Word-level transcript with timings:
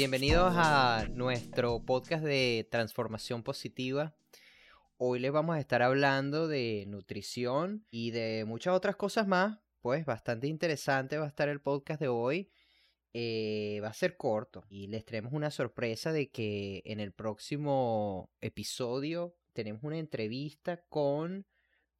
Bienvenidos 0.00 0.54
a 0.56 1.06
nuestro 1.12 1.84
podcast 1.84 2.24
de 2.24 2.66
transformación 2.70 3.42
positiva. 3.42 4.14
Hoy 4.96 5.18
les 5.18 5.30
vamos 5.30 5.56
a 5.56 5.60
estar 5.60 5.82
hablando 5.82 6.48
de 6.48 6.86
nutrición 6.88 7.84
y 7.90 8.10
de 8.10 8.46
muchas 8.46 8.72
otras 8.72 8.96
cosas 8.96 9.26
más. 9.26 9.58
Pues 9.82 10.06
bastante 10.06 10.46
interesante 10.46 11.18
va 11.18 11.26
a 11.26 11.28
estar 11.28 11.50
el 11.50 11.60
podcast 11.60 12.00
de 12.00 12.08
hoy. 12.08 12.50
Eh, 13.12 13.78
va 13.82 13.88
a 13.88 13.92
ser 13.92 14.16
corto 14.16 14.64
y 14.70 14.86
les 14.86 15.04
traemos 15.04 15.34
una 15.34 15.50
sorpresa 15.50 16.14
de 16.14 16.30
que 16.30 16.80
en 16.86 16.98
el 16.98 17.12
próximo 17.12 18.30
episodio 18.40 19.36
tenemos 19.52 19.82
una 19.82 19.98
entrevista 19.98 20.82
con 20.88 21.44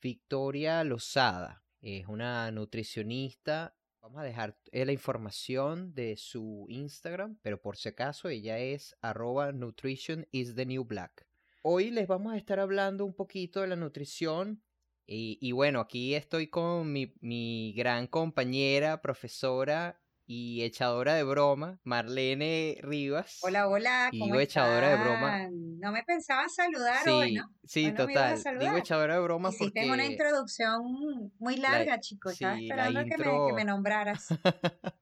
Victoria 0.00 0.82
Lozada. 0.84 1.64
Es 1.82 2.06
una 2.06 2.50
nutricionista 2.50 3.76
Vamos 4.02 4.22
a 4.22 4.24
dejar 4.24 4.56
eh, 4.72 4.86
la 4.86 4.92
información 4.92 5.94
de 5.94 6.16
su 6.16 6.64
Instagram, 6.70 7.38
pero 7.42 7.60
por 7.60 7.76
si 7.76 7.90
acaso 7.90 8.28
ella 8.28 8.58
es 8.58 8.96
arroba 9.02 9.52
nutrition 9.52 10.26
is 10.32 10.54
the 10.54 10.64
new 10.64 10.84
black. 10.84 11.26
Hoy 11.62 11.90
les 11.90 12.08
vamos 12.08 12.32
a 12.32 12.38
estar 12.38 12.58
hablando 12.60 13.04
un 13.04 13.14
poquito 13.14 13.60
de 13.60 13.66
la 13.66 13.76
nutrición 13.76 14.62
y, 15.06 15.50
bueno, 15.50 15.80
aquí 15.80 16.14
estoy 16.14 16.46
con 16.46 16.92
mi, 16.92 17.12
mi 17.20 17.72
gran 17.76 18.06
compañera, 18.06 19.02
profesora 19.02 20.00
y 20.32 20.62
echadora 20.62 21.14
de 21.14 21.24
broma, 21.24 21.80
Marlene 21.82 22.78
Rivas. 22.82 23.40
Hola, 23.42 23.66
hola. 23.66 24.10
¿cómo 24.12 24.26
digo 24.26 24.38
echadora 24.38 24.90
de 24.90 24.96
broma. 24.96 25.48
No 25.50 25.90
me 25.90 26.04
pensaba 26.04 26.48
saludar 26.48 27.08
hoy, 27.08 27.34
¿no? 27.34 27.52
Sí, 27.64 27.90
total. 27.90 28.40
Digo 28.60 28.76
echadora 28.76 29.14
de 29.14 29.22
broma 29.22 29.48
Hiciste 29.48 29.80
porque... 29.80 29.90
una 29.90 30.06
introducción 30.06 31.32
muy 31.40 31.56
larga, 31.56 31.98
chicos. 31.98 32.34
Estaba 32.34 32.60
esperando 32.60 33.00
que, 33.06 33.18
me, 33.18 33.24
que, 33.24 33.52
me, 33.56 33.64
nombraras. 33.64 34.28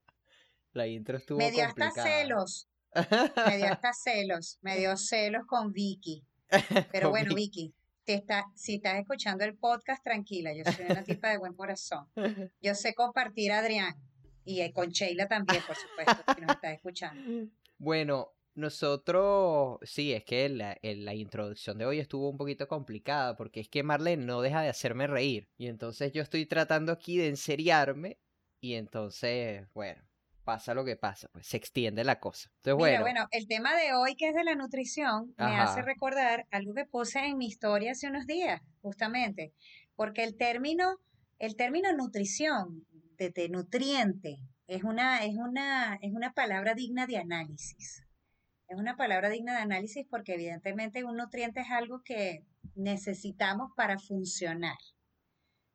la 0.73 0.87
intro 0.87 1.17
estuvo 1.17 1.37
Me 1.37 1.51
dio 1.51 1.63
hasta 1.63 1.91
celos. 1.91 2.67
Me 3.45 3.57
dio 3.57 3.67
hasta 3.71 3.93
celos. 3.93 4.57
Me 4.63 4.79
dio 4.79 4.97
celos 4.97 5.45
con 5.45 5.73
Vicky. 5.73 6.25
Pero 6.91 7.11
bueno, 7.11 7.35
Vicky, 7.35 7.75
está, 8.13 8.45
si 8.55 8.77
estás 8.77 8.99
escuchando 8.99 9.43
el 9.43 9.55
podcast, 9.55 10.03
tranquila. 10.03 10.53
Yo 10.55 10.63
soy 10.71 10.85
una 10.89 11.03
tipa 11.03 11.29
de 11.29 11.37
buen 11.37 11.53
corazón. 11.53 12.07
Yo 12.63 12.73
sé 12.73 12.95
compartir 12.95 13.51
a 13.51 13.59
Adrián. 13.59 13.95
Y 14.49 14.61
eh, 14.61 14.73
con 14.73 14.89
Sheila 14.89 15.27
también, 15.27 15.61
por 15.67 15.75
supuesto, 15.75 16.33
que 16.35 16.41
nos 16.41 16.55
está 16.55 16.71
escuchando. 16.73 17.21
Bueno, 17.81 18.33
nosotros, 18.55 19.79
sí, 19.83 20.11
es 20.11 20.25
que 20.25 20.49
la, 20.49 20.77
la, 20.81 21.13
introducción 21.13 21.77
de 21.77 21.85
hoy 21.85 21.99
estuvo 21.99 22.29
un 22.29 22.35
poquito 22.35 22.67
complicada 22.67 23.37
porque 23.37 23.61
es 23.61 23.69
que 23.69 23.83
Marlene 23.83 24.25
no 24.25 24.41
deja 24.41 24.61
de 24.61 24.67
hacerme 24.67 25.07
reír. 25.07 25.47
Y 25.57 25.67
entonces 25.67 26.11
yo 26.11 26.21
estoy 26.21 26.45
tratando 26.45 26.91
aquí 26.91 27.17
de 27.17 27.29
enseriarme 27.29 28.19
y 28.59 28.73
entonces, 28.73 29.65
bueno, 29.73 30.03
pasa 30.43 30.73
lo 30.73 30.83
que 30.83 30.95
pasa, 30.95 31.29
pues 31.31 31.47
se 31.47 31.57
extiende 31.57 32.03
la 32.03 32.19
cosa. 32.19 32.49
Entonces, 32.57 32.77
bueno. 32.77 33.01
bueno, 33.01 33.27
el 33.31 33.47
tema 33.47 33.77
de 33.77 33.93
hoy 33.93 34.15
que 34.15 34.29
es 34.29 34.35
de 34.35 34.43
la 34.43 34.55
nutrición 34.55 35.33
me 35.37 35.55
hace 35.55 35.83
recordar 35.83 36.47
algo 36.49 36.73
que 36.73 36.85
puse 36.85 37.19
en 37.19 37.37
mi 37.37 37.45
historia 37.45 37.91
hace 37.91 38.07
unos 38.07 38.25
días, 38.25 38.59
justamente, 38.81 39.53
porque 39.95 40.23
el 40.23 40.35
término, 40.35 40.97
el 41.37 41.55
término 41.55 41.93
nutrición 41.93 42.87
de, 43.27 43.49
nutriente 43.49 44.39
es 44.67 44.83
una, 44.83 45.23
es, 45.25 45.35
una, 45.35 45.95
es 46.01 46.13
una 46.13 46.33
palabra 46.33 46.73
digna 46.73 47.05
de 47.07 47.17
análisis. 47.17 48.03
Es 48.67 48.77
una 48.77 48.95
palabra 48.95 49.29
digna 49.29 49.53
de 49.53 49.61
análisis 49.61 50.05
porque 50.09 50.35
evidentemente 50.35 51.03
un 51.03 51.17
nutriente 51.17 51.61
es 51.61 51.71
algo 51.71 52.01
que 52.03 52.45
necesitamos 52.75 53.71
para 53.75 53.97
funcionar. 53.97 54.77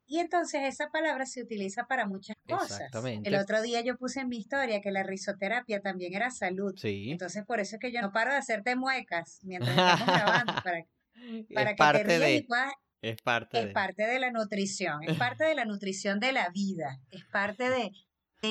Y 0.06 0.18
entonces 0.18 0.62
esa 0.64 0.90
palabra 0.90 1.26
se 1.26 1.42
utiliza 1.42 1.86
para 1.86 2.06
muchas 2.06 2.36
cosas. 2.46 2.72
Exactamente. 2.72 3.28
El 3.28 3.36
otro 3.36 3.62
día 3.62 3.80
yo 3.80 3.96
puse 3.96 4.20
en 4.20 4.28
mi 4.28 4.36
historia 4.36 4.80
que 4.80 4.90
la 4.90 5.02
risoterapia 5.02 5.80
también 5.80 6.14
era 6.14 6.30
salud. 6.30 6.74
Sí. 6.76 7.10
Entonces 7.10 7.44
por 7.44 7.58
eso 7.58 7.76
es 7.76 7.80
que 7.80 7.90
yo 7.90 8.00
no 8.00 8.12
paro 8.12 8.30
de 8.30 8.38
hacerte 8.38 8.76
muecas 8.76 9.40
mientras 9.42 9.76
estamos 9.76 10.06
grabando 10.06 10.52
para, 10.62 10.84
para 11.54 11.74
que 11.74 12.04
te 12.04 12.18
rías 12.18 12.42
y 12.42 12.42
puedas 12.42 12.72
es 13.10 13.20
parte 13.22 13.60
es 13.60 13.72
parte 13.72 14.06
de 14.06 14.18
la 14.18 14.30
nutrición, 14.30 15.02
es 15.02 15.18
parte 15.18 15.44
de 15.44 15.54
la 15.54 15.64
nutrición 15.64 16.20
de 16.20 16.32
la 16.32 16.48
vida, 16.50 17.00
es 17.10 17.24
parte 17.26 17.68
de, 17.70 17.92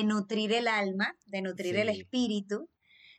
nutrir 0.04 0.52
el 0.52 0.66
alma, 0.66 1.16
de 1.26 1.40
nutrir 1.40 1.76
el 1.76 1.88
espíritu, 1.88 2.68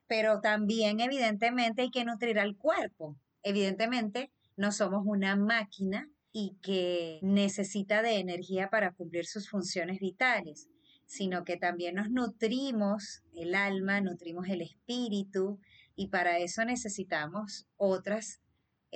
pero 0.07 0.41
también 0.41 0.99
evidentemente 0.99 1.83
hay 1.83 1.89
que 1.89 2.03
nutrir 2.03 2.37
al 2.37 2.57
cuerpo. 2.57 3.17
Evidentemente 3.43 4.29
no 4.57 4.73
somos 4.73 5.03
una 5.05 5.37
máquina 5.37 6.09
y 6.33 6.57
que 6.61 7.19
necesita 7.21 8.01
de 8.01 8.19
energía 8.19 8.69
para 8.69 8.91
cumplir 8.91 9.25
sus 9.25 9.49
funciones 9.49 9.99
vitales, 9.99 10.67
sino 11.05 11.45
que 11.45 11.55
también 11.55 11.95
nos 11.95 12.09
nutrimos 12.09 13.23
el 13.33 13.55
alma, 13.55 14.01
nutrimos 14.01 14.49
el 14.49 14.61
espíritu 14.61 15.61
y 15.95 16.09
para 16.09 16.39
eso 16.39 16.65
necesitamos 16.65 17.67
otras 17.77 18.41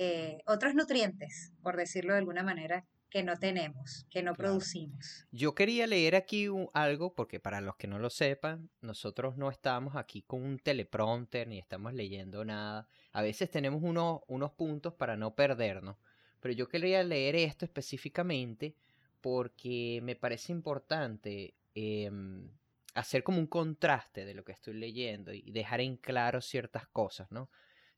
eh, 0.02 0.38
otros 0.46 0.74
nutrientes, 0.74 1.52
por 1.62 1.76
decirlo 1.76 2.14
de 2.14 2.20
alguna 2.20 2.42
manera, 2.42 2.86
que 3.10 3.22
no 3.22 3.38
tenemos, 3.38 4.06
que 4.08 4.22
no 4.22 4.34
producimos. 4.34 5.26
Yo 5.30 5.54
quería 5.54 5.86
leer 5.86 6.16
aquí 6.16 6.48
algo, 6.72 7.12
porque 7.12 7.38
para 7.38 7.60
los 7.60 7.76
que 7.76 7.86
no 7.86 7.98
lo 7.98 8.08
sepan, 8.08 8.70
nosotros 8.80 9.36
no 9.36 9.50
estamos 9.50 9.96
aquí 9.96 10.22
con 10.22 10.42
un 10.42 10.58
teleprompter 10.58 11.48
ni 11.48 11.58
estamos 11.58 11.92
leyendo 11.92 12.46
nada. 12.46 12.88
A 13.12 13.20
veces 13.20 13.50
tenemos 13.50 13.82
unos, 13.82 14.20
unos 14.26 14.52
puntos 14.52 14.94
para 14.94 15.18
no 15.18 15.34
perdernos. 15.34 15.98
Pero 16.40 16.54
yo 16.54 16.66
quería 16.66 17.02
leer 17.02 17.36
esto 17.36 17.66
específicamente 17.66 18.74
porque 19.20 20.00
me 20.02 20.16
parece 20.16 20.50
importante 20.50 21.56
em, 21.74 22.48
hacer 22.94 23.22
como 23.22 23.38
un 23.38 23.48
contraste 23.48 24.24
de 24.24 24.32
lo 24.32 24.44
que 24.44 24.52
estoy 24.52 24.72
leyendo 24.72 25.34
y 25.34 25.50
dejar 25.50 25.82
en 25.82 25.98
claro 25.98 26.40
ciertas 26.40 26.88
cosas, 26.88 27.30
¿no? 27.30 27.50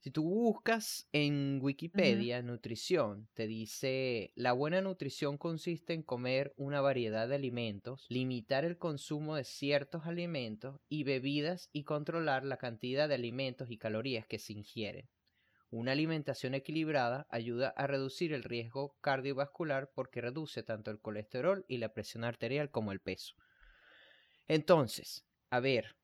Si 0.03 0.11
tú 0.11 0.23
buscas 0.23 1.07
en 1.13 1.59
Wikipedia 1.61 2.41
nutrición, 2.41 3.29
te 3.35 3.47
dice, 3.47 4.33
la 4.35 4.51
buena 4.51 4.81
nutrición 4.81 5.37
consiste 5.37 5.93
en 5.93 6.03
comer 6.03 6.53
una 6.57 6.81
variedad 6.81 7.29
de 7.29 7.35
alimentos, 7.35 8.05
limitar 8.09 8.65
el 8.65 8.77
consumo 8.77 9.37
de 9.37 9.45
ciertos 9.45 10.05
alimentos 10.05 10.81
y 10.89 11.05
bebidas 11.05 11.69
y 11.71 11.85
controlar 11.85 12.43
la 12.43 12.57
cantidad 12.57 13.07
de 13.07 13.15
alimentos 13.15 13.71
y 13.71 13.77
calorías 13.77 14.27
que 14.27 14.39
se 14.39 14.51
ingieren. 14.51 15.07
Una 15.69 15.93
alimentación 15.93 16.53
equilibrada 16.53 17.25
ayuda 17.29 17.69
a 17.69 17.87
reducir 17.87 18.33
el 18.33 18.43
riesgo 18.43 18.97
cardiovascular 18.99 19.89
porque 19.95 20.19
reduce 20.19 20.63
tanto 20.63 20.91
el 20.91 20.99
colesterol 20.99 21.63
y 21.69 21.77
la 21.77 21.93
presión 21.93 22.25
arterial 22.25 22.69
como 22.71 22.91
el 22.91 22.99
peso. 22.99 23.35
Entonces, 24.49 25.25
a 25.49 25.61
ver, 25.61 25.95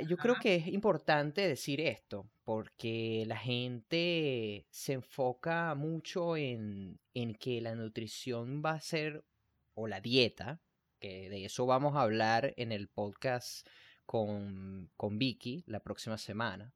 yo 0.00 0.16
creo 0.16 0.36
que 0.36 0.56
es 0.56 0.66
importante 0.68 1.46
decir 1.46 1.80
esto, 1.80 2.28
porque 2.44 3.24
la 3.26 3.36
gente 3.36 4.66
se 4.70 4.94
enfoca 4.94 5.74
mucho 5.74 6.36
en, 6.36 6.98
que 7.38 7.60
la 7.60 7.74
nutrición 7.74 8.62
va 8.64 8.72
a 8.72 8.80
ser, 8.80 9.24
o 9.74 9.86
la 9.86 10.00
dieta, 10.00 10.60
que 11.00 11.28
de 11.30 11.44
eso 11.44 11.66
vamos 11.66 11.96
a 11.96 12.02
hablar 12.02 12.54
en 12.56 12.72
el 12.72 12.88
podcast 12.88 13.66
con, 14.06 14.90
con 14.96 15.18
Vicky 15.18 15.64
la 15.66 15.80
próxima 15.80 16.18
semana, 16.18 16.74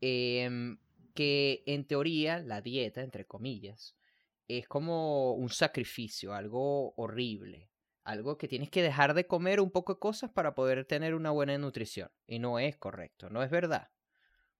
em, 0.00 0.78
que 1.14 1.62
en 1.66 1.84
teoría 1.84 2.38
la 2.40 2.60
dieta, 2.60 3.02
entre 3.02 3.26
comillas, 3.26 3.96
es 4.48 4.66
como 4.66 5.34
un 5.34 5.48
sacrificio, 5.50 6.34
algo 6.34 6.92
horrible, 6.96 7.69
algo 8.04 8.38
que 8.38 8.48
tienes 8.48 8.70
que 8.70 8.82
dejar 8.82 9.14
de 9.14 9.26
comer 9.26 9.60
un 9.60 9.70
poco 9.70 9.94
de 9.94 10.00
cosas 10.00 10.30
para 10.30 10.54
poder 10.54 10.84
tener 10.84 11.14
una 11.14 11.30
buena 11.30 11.56
nutrición. 11.58 12.10
Y 12.26 12.38
no 12.38 12.58
es 12.58 12.76
correcto, 12.76 13.30
no 13.30 13.42
es 13.42 13.50
verdad. 13.50 13.90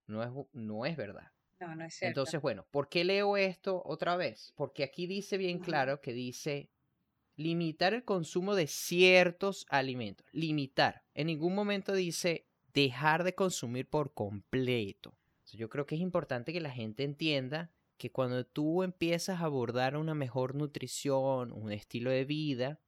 No 0.07 0.23
es, 0.23 0.29
no 0.53 0.85
es 0.85 0.97
verdad. 0.97 1.31
No, 1.59 1.75
no 1.75 1.85
es 1.85 1.93
cierto. 1.95 2.09
Entonces, 2.09 2.41
bueno, 2.41 2.65
¿por 2.71 2.89
qué 2.89 3.03
leo 3.03 3.37
esto 3.37 3.81
otra 3.85 4.15
vez? 4.15 4.53
Porque 4.55 4.83
aquí 4.83 5.07
dice 5.07 5.37
bien 5.37 5.59
claro 5.59 6.01
que 6.01 6.13
dice 6.13 6.69
limitar 7.35 7.93
el 7.93 8.03
consumo 8.03 8.55
de 8.55 8.67
ciertos 8.67 9.65
alimentos. 9.69 10.25
Limitar. 10.31 11.03
En 11.13 11.27
ningún 11.27 11.55
momento 11.55 11.93
dice 11.93 12.47
dejar 12.73 13.23
de 13.23 13.35
consumir 13.35 13.87
por 13.87 14.13
completo. 14.13 15.15
Yo 15.53 15.69
creo 15.69 15.85
que 15.85 15.95
es 15.95 16.01
importante 16.01 16.53
que 16.53 16.61
la 16.61 16.71
gente 16.71 17.03
entienda 17.03 17.71
que 17.97 18.11
cuando 18.11 18.45
tú 18.45 18.83
empiezas 18.83 19.41
a 19.41 19.45
abordar 19.45 19.97
una 19.97 20.15
mejor 20.15 20.55
nutrición, 20.55 21.51
un 21.51 21.71
estilo 21.71 22.09
de 22.09 22.25
vida, 22.25 22.79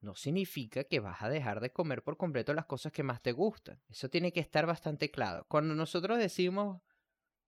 no 0.00 0.14
significa 0.14 0.84
que 0.84 1.00
vas 1.00 1.22
a 1.22 1.28
dejar 1.28 1.60
de 1.60 1.72
comer 1.72 2.02
por 2.02 2.16
completo 2.16 2.54
las 2.54 2.66
cosas 2.66 2.92
que 2.92 3.02
más 3.02 3.20
te 3.20 3.32
gustan. 3.32 3.80
Eso 3.88 4.08
tiene 4.08 4.32
que 4.32 4.40
estar 4.40 4.66
bastante 4.66 5.10
claro. 5.10 5.46
Cuando 5.48 5.74
nosotros 5.74 6.18
decimos 6.18 6.80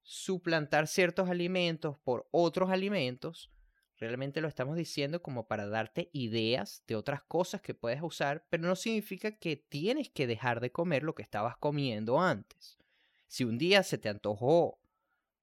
suplantar 0.03 0.87
ciertos 0.87 1.29
alimentos 1.29 1.99
por 1.99 2.29
otros 2.33 2.71
alimentos, 2.71 3.53
realmente 3.97 4.41
lo 4.41 4.49
estamos 4.49 4.77
diciendo 4.77 5.23
como 5.23 5.47
para 5.47 5.67
darte 5.67 6.11
ideas 6.13 6.83
de 6.87 6.97
otras 6.97 7.23
cosas 7.23 7.61
que 7.61 7.75
puedes 7.75 8.03
usar, 8.03 8.47
pero 8.51 8.67
no 8.67 8.75
significa 8.75 9.39
que 9.39 9.57
tienes 9.57 10.09
que 10.11 10.27
dejar 10.27 10.61
de 10.61 10.73
comer 10.73 11.03
lo 11.03 11.15
que 11.15 11.23
estabas 11.23 11.57
comiendo 11.59 12.21
antes. 12.21 12.79
Si 13.27 13.45
un 13.45 13.59
día 13.59 13.83
se 13.83 13.99
te 13.99 14.09
antojó 14.09 14.81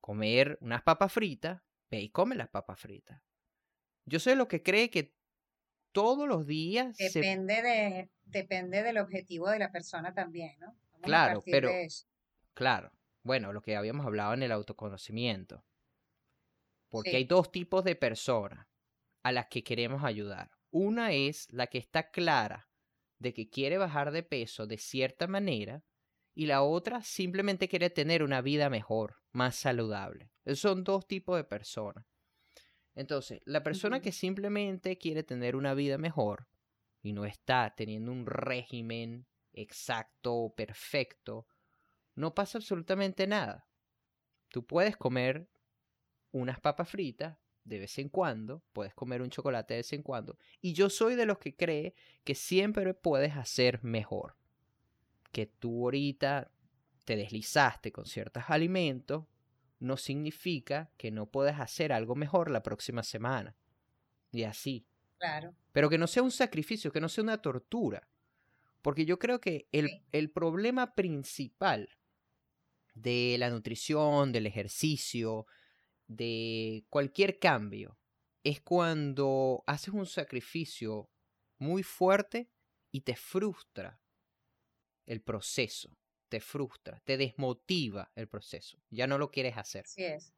comer 0.02 0.58
unas 0.62 0.82
papas 0.82 1.14
fritas, 1.14 1.62
ve 1.90 2.02
y 2.02 2.10
come 2.10 2.36
las 2.36 2.50
papas 2.50 2.80
fritas. 2.80 3.22
Yo 4.06 4.20
soy 4.20 4.36
lo 4.36 4.48
que 4.48 4.64
cree 4.64 4.90
que 4.90 5.17
todos 5.92 6.28
los 6.28 6.46
días. 6.46 6.98
Depende, 6.98 7.62
de, 7.62 8.10
depende 8.26 8.84
del 8.84 8.98
objetivo 8.98 9.50
de 9.50 9.60
la 9.60 9.72
persona 9.72 10.14
también, 10.14 10.58
¿no? 10.60 10.76
claro, 11.02 11.44
pero. 11.46 11.70
Claro. 12.54 12.92
bueno, 13.24 13.54
lo 13.54 13.62
que 13.62 13.76
habíamos 13.76 14.06
hablado 14.06 14.34
en 14.34 14.44
el 14.44 14.52
autoconocimiento. 14.52 15.64
Porque 16.90 17.18
hay 17.18 17.26
dos 17.26 17.52
tipos 17.52 17.84
de 17.84 17.96
personas 17.96 18.68
a 19.24 19.32
las 19.32 19.48
que 19.48 19.64
queremos 19.64 20.04
ayudar. 20.04 20.52
Una 20.72 21.12
es 21.12 21.48
la 21.52 21.68
que 21.68 21.78
está 21.78 22.12
clara 22.12 22.70
de 23.20 23.34
que 23.34 23.50
quiere 23.50 23.78
bajar 23.78 24.12
de 24.12 24.24
peso 24.24 24.68
de 24.68 24.78
cierta 24.78 25.28
manera 25.28 25.84
y 26.34 26.46
la 26.46 26.62
otra 26.62 27.02
simplemente 27.02 27.68
quiere 27.68 27.90
tener 27.90 28.24
una 28.24 28.42
vida 28.42 28.70
mejor, 28.70 29.18
más 29.32 29.56
saludable. 29.56 30.32
Esos 30.46 30.60
son 30.60 30.84
dos 30.84 31.08
tipos 31.08 31.36
de 31.36 31.44
personas. 31.44 32.06
Entonces, 32.98 33.42
la 33.46 33.62
persona 33.62 34.02
que 34.02 34.12
simplemente 34.12 34.98
quiere 34.98 35.22
tener 35.22 35.56
una 35.56 35.76
vida 35.76 36.00
mejor 36.00 36.48
y 37.04 37.14
no 37.14 37.26
está 37.26 37.76
teniendo 37.78 38.12
un 38.12 38.26
régimen 38.26 39.28
exacto 39.54 40.34
o 40.34 40.56
perfecto, 40.56 41.48
no 42.16 42.34
pasa 42.34 42.58
absolutamente 42.58 43.28
nada. 43.28 43.68
Tú 44.50 44.66
puedes 44.66 44.98
comer 44.98 45.48
unas 46.32 46.60
papas 46.60 46.90
fritas 46.90 47.38
de 47.64 47.78
vez 47.80 48.00
en 48.00 48.10
cuando, 48.10 48.64
puedes 48.74 48.96
comer 48.96 49.22
un 49.22 49.30
chocolate 49.30 49.76
de 49.76 49.80
vez 49.82 49.94
en 49.94 50.02
cuando, 50.02 50.40
y 50.60 50.74
yo 50.74 50.90
soy 50.90 51.14
de 51.14 51.28
los 51.28 51.38
que 51.38 51.56
cree 51.56 51.94
que 52.24 52.34
siempre 52.34 52.96
puedes 52.96 53.36
hacer 53.36 53.84
mejor 53.84 54.38
que 55.32 55.46
tú 55.46 55.84
ahorita 55.84 56.52
te 57.06 57.16
deslizaste 57.16 57.92
con 57.92 58.08
ciertos 58.08 58.46
alimentos, 58.48 59.26
no 59.80 59.98
significa 59.98 60.92
que 60.98 61.12
no 61.12 61.28
puedas 61.28 61.60
hacer 61.60 61.94
algo 61.94 62.16
mejor 62.16 62.50
la 62.50 62.64
próxima 62.64 63.04
semana. 63.04 63.56
Y 64.32 64.44
así. 64.44 64.86
Claro. 65.20 65.56
Pero 65.72 65.90
que 65.90 65.98
no 65.98 66.08
sea 66.08 66.24
un 66.24 66.32
sacrificio, 66.32 66.92
que 66.92 67.02
no 67.02 67.10
sea 67.10 67.24
una 67.24 67.42
tortura. 67.42 68.08
Porque 68.82 69.06
yo 69.06 69.20
creo 69.20 69.40
que 69.42 69.68
el, 69.72 70.04
el 70.12 70.30
problema 70.32 70.96
principal 70.96 71.90
de 72.94 73.36
la 73.38 73.50
nutrición, 73.50 74.32
del 74.32 74.48
ejercicio, 74.48 75.46
de 76.08 76.86
cualquier 76.90 77.40
cambio, 77.40 77.98
es 78.44 78.62
cuando 78.62 79.64
haces 79.68 79.94
un 79.94 80.06
sacrificio 80.06 81.10
muy 81.58 81.84
fuerte 81.84 82.50
y 82.92 83.02
te 83.02 83.16
frustra 83.16 84.00
el 85.06 85.22
proceso, 85.22 85.98
te 86.30 86.40
frustra, 86.40 87.02
te 87.06 87.18
desmotiva 87.18 88.12
el 88.16 88.28
proceso, 88.28 88.78
ya 88.90 89.08
no 89.08 89.18
lo 89.18 89.32
quieres 89.32 89.58
hacer. 89.58 89.86
Así 89.86 90.04
es. 90.04 90.34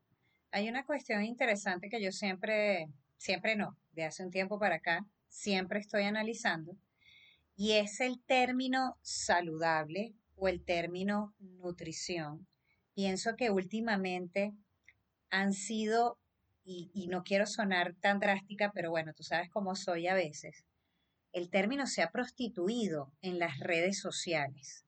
Hay 0.52 0.68
una 0.68 0.86
cuestión 0.86 1.24
interesante 1.24 1.90
que 1.90 2.02
yo 2.02 2.12
siempre, 2.12 2.90
siempre 3.18 3.56
no, 3.56 3.78
de 3.92 4.06
hace 4.06 4.24
un 4.24 4.32
tiempo 4.32 4.60
para 4.60 4.76
acá, 4.76 5.06
siempre 5.28 5.80
estoy 5.80 6.04
analizando, 6.04 6.76
y 7.56 7.74
es 7.74 8.00
el 8.00 8.22
término 8.22 8.98
saludable 9.02 10.14
o 10.36 10.48
el 10.48 10.64
término 10.64 11.36
nutrición. 11.40 12.48
Pienso 12.96 13.36
que 13.36 13.52
últimamente 13.52 14.54
han 15.30 15.54
sido, 15.54 16.18
y, 16.64 16.90
y 16.94 17.08
no 17.08 17.24
quiero 17.24 17.46
sonar 17.46 17.96
tan 18.00 18.20
drástica, 18.20 18.72
pero 18.74 18.90
bueno, 18.90 19.14
tú 19.14 19.24
sabes 19.24 19.50
cómo 19.50 19.76
soy 19.76 20.08
a 20.08 20.14
veces, 20.14 20.66
el 21.32 21.50
término 21.50 21.86
se 21.86 22.02
ha 22.02 22.10
prostituido 22.10 23.12
en 23.22 23.38
las 23.38 23.60
redes 23.60 24.00
sociales. 24.00 24.86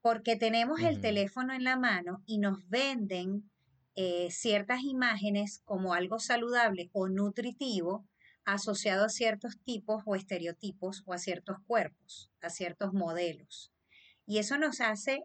Porque 0.00 0.36
tenemos 0.36 0.80
el 0.80 1.00
teléfono 1.00 1.52
en 1.52 1.64
la 1.64 1.76
mano 1.76 2.22
y 2.26 2.38
nos 2.38 2.68
venden 2.68 3.50
eh, 3.94 4.28
ciertas 4.30 4.82
imágenes 4.82 5.60
como 5.64 5.92
algo 5.92 6.18
saludable 6.20 6.88
o 6.92 7.08
nutritivo 7.08 8.06
asociado 8.44 9.04
a 9.04 9.10
ciertos 9.10 9.58
tipos 9.64 10.02
o 10.06 10.14
estereotipos 10.14 11.02
o 11.04 11.12
a 11.12 11.18
ciertos 11.18 11.56
cuerpos, 11.66 12.30
a 12.40 12.48
ciertos 12.48 12.92
modelos. 12.92 13.72
Y 14.24 14.38
eso 14.38 14.56
nos 14.56 14.80
hace 14.80 15.24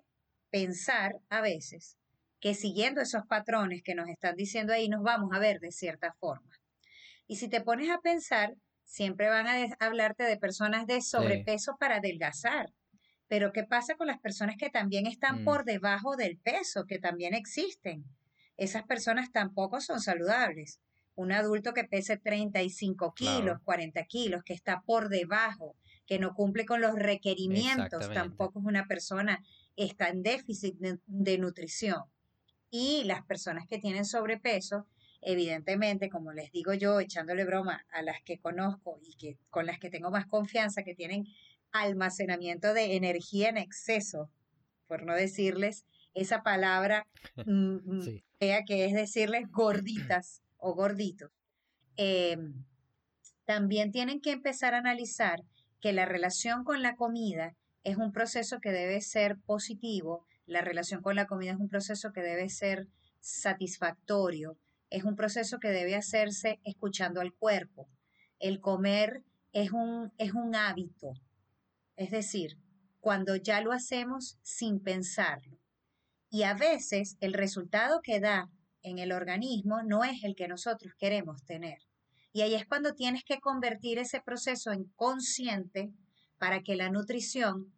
pensar 0.49 1.13
a 1.29 1.41
veces 1.41 1.97
que 2.39 2.53
siguiendo 2.53 2.99
esos 2.99 3.25
patrones 3.25 3.81
que 3.83 3.95
nos 3.95 4.09
están 4.09 4.35
diciendo 4.35 4.73
ahí 4.73 4.89
nos 4.89 5.03
vamos 5.03 5.29
a 5.33 5.39
ver 5.39 5.59
de 5.59 5.71
cierta 5.71 6.13
forma. 6.19 6.59
Y 7.25 7.37
si 7.37 7.47
te 7.47 7.61
pones 7.61 7.89
a 7.89 8.01
pensar, 8.01 8.55
siempre 8.83 9.29
van 9.29 9.47
a 9.47 9.67
hablarte 9.79 10.23
de 10.23 10.37
personas 10.37 10.85
de 10.85 11.01
sobrepeso 11.01 11.77
para 11.79 11.97
adelgazar. 11.97 12.73
Pero 13.33 13.51
¿qué 13.51 13.63
pasa 13.63 13.95
con 13.95 14.05
las 14.05 14.19
personas 14.19 14.57
que 14.57 14.69
también 14.69 15.07
están 15.07 15.41
mm. 15.41 15.43
por 15.43 15.65
debajo 15.65 16.15
del 16.15 16.37
peso, 16.37 16.85
que 16.85 16.99
también 16.99 17.33
existen? 17.33 18.05
Esas 18.57 18.83
personas 18.83 19.31
tampoco 19.31 19.81
son 19.81 20.01
saludables. 20.01 20.79
Un 21.15 21.31
adulto 21.31 21.73
que 21.73 21.83
pese 21.83 22.15
35 22.15 23.15
kilos, 23.15 23.57
40 23.63 24.03
kilos, 24.03 24.43
que 24.43 24.53
está 24.53 24.83
por 24.85 25.09
debajo, 25.09 25.75
que 26.05 26.19
no 26.19 26.35
cumple 26.35 26.67
con 26.67 26.79
los 26.79 26.93
requerimientos, 26.93 28.13
tampoco 28.13 28.59
es 28.59 28.65
una 28.65 28.85
persona, 28.87 29.43
está 29.77 30.09
en 30.09 30.21
déficit 30.21 30.77
de 30.77 31.37
nutrición. 31.39 32.03
Y 32.69 33.03
las 33.05 33.25
personas 33.25 33.65
que 33.67 33.79
tienen 33.79 34.05
sobrepeso, 34.05 34.85
evidentemente, 35.21 36.07
como 36.11 36.33
les 36.33 36.51
digo 36.51 36.75
yo, 36.75 36.99
echándole 36.99 37.45
broma 37.45 37.83
a 37.89 38.03
las 38.03 38.21
que 38.21 38.37
conozco 38.37 38.99
y 39.01 39.15
que 39.15 39.39
con 39.49 39.65
las 39.65 39.79
que 39.79 39.89
tengo 39.89 40.11
más 40.11 40.27
confianza, 40.27 40.83
que 40.83 40.93
tienen 40.93 41.25
almacenamiento 41.73 42.73
de 42.73 42.95
energía 42.95 43.49
en 43.49 43.57
exceso, 43.57 44.29
por 44.87 45.03
no 45.03 45.13
decirles 45.13 45.85
esa 46.13 46.43
palabra 46.43 47.07
mm, 47.45 47.97
mm, 47.97 48.21
que 48.67 48.85
es 48.85 48.93
decirles 48.93 49.49
gorditas 49.51 50.41
o 50.57 50.73
gorditos. 50.75 51.31
Em, 51.97 52.63
también 53.45 53.91
tienen 53.91 54.21
que 54.21 54.31
empezar 54.31 54.73
a 54.73 54.77
analizar 54.77 55.43
que 55.81 55.91
la 55.91 56.05
relación 56.05 56.63
con 56.63 56.81
la 56.81 56.95
comida 56.95 57.55
es 57.83 57.97
un 57.97 58.11
proceso 58.11 58.59
que 58.61 58.71
debe 58.71 59.01
ser 59.01 59.37
positivo, 59.45 60.25
la 60.45 60.61
relación 60.61 61.01
con 61.01 61.15
la 61.15 61.27
comida 61.27 61.51
es 61.51 61.57
un 61.57 61.67
proceso 61.67 62.13
que 62.13 62.21
debe 62.21 62.47
ser 62.49 62.87
satisfactorio, 63.19 64.57
es 64.89 65.03
un 65.03 65.15
proceso 65.15 65.59
que 65.59 65.69
debe 65.69 65.95
hacerse 65.95 66.59
escuchando 66.63 67.19
al 67.19 67.33
cuerpo. 67.33 67.89
El 68.39 68.59
comer 68.59 69.23
es 69.51 69.71
un, 69.71 70.11
es 70.17 70.33
un 70.33 70.55
hábito, 70.55 71.13
es 71.95 72.11
decir, 72.11 72.57
cuando 72.99 73.35
ya 73.35 73.61
lo 73.61 73.71
hacemos 73.71 74.37
sin 74.43 74.79
pensarlo. 74.79 75.59
Y 76.29 76.43
a 76.43 76.53
veces 76.53 77.17
el 77.19 77.33
resultado 77.33 78.01
que 78.01 78.19
da 78.19 78.49
en 78.81 78.99
el 78.99 79.11
organismo 79.11 79.83
no 79.83 80.03
es 80.03 80.23
el 80.23 80.35
que 80.35 80.47
nosotros 80.47 80.93
queremos 80.97 81.43
tener. 81.45 81.77
Y 82.31 82.41
ahí 82.41 82.55
es 82.55 82.65
cuando 82.65 82.95
tienes 82.95 83.23
que 83.23 83.39
convertir 83.39 83.99
ese 83.99 84.19
proceso 84.21 84.71
en 84.71 84.85
consciente 84.95 85.93
para 86.39 86.61
que 86.61 86.75
la 86.75 86.89
nutrición, 86.89 87.73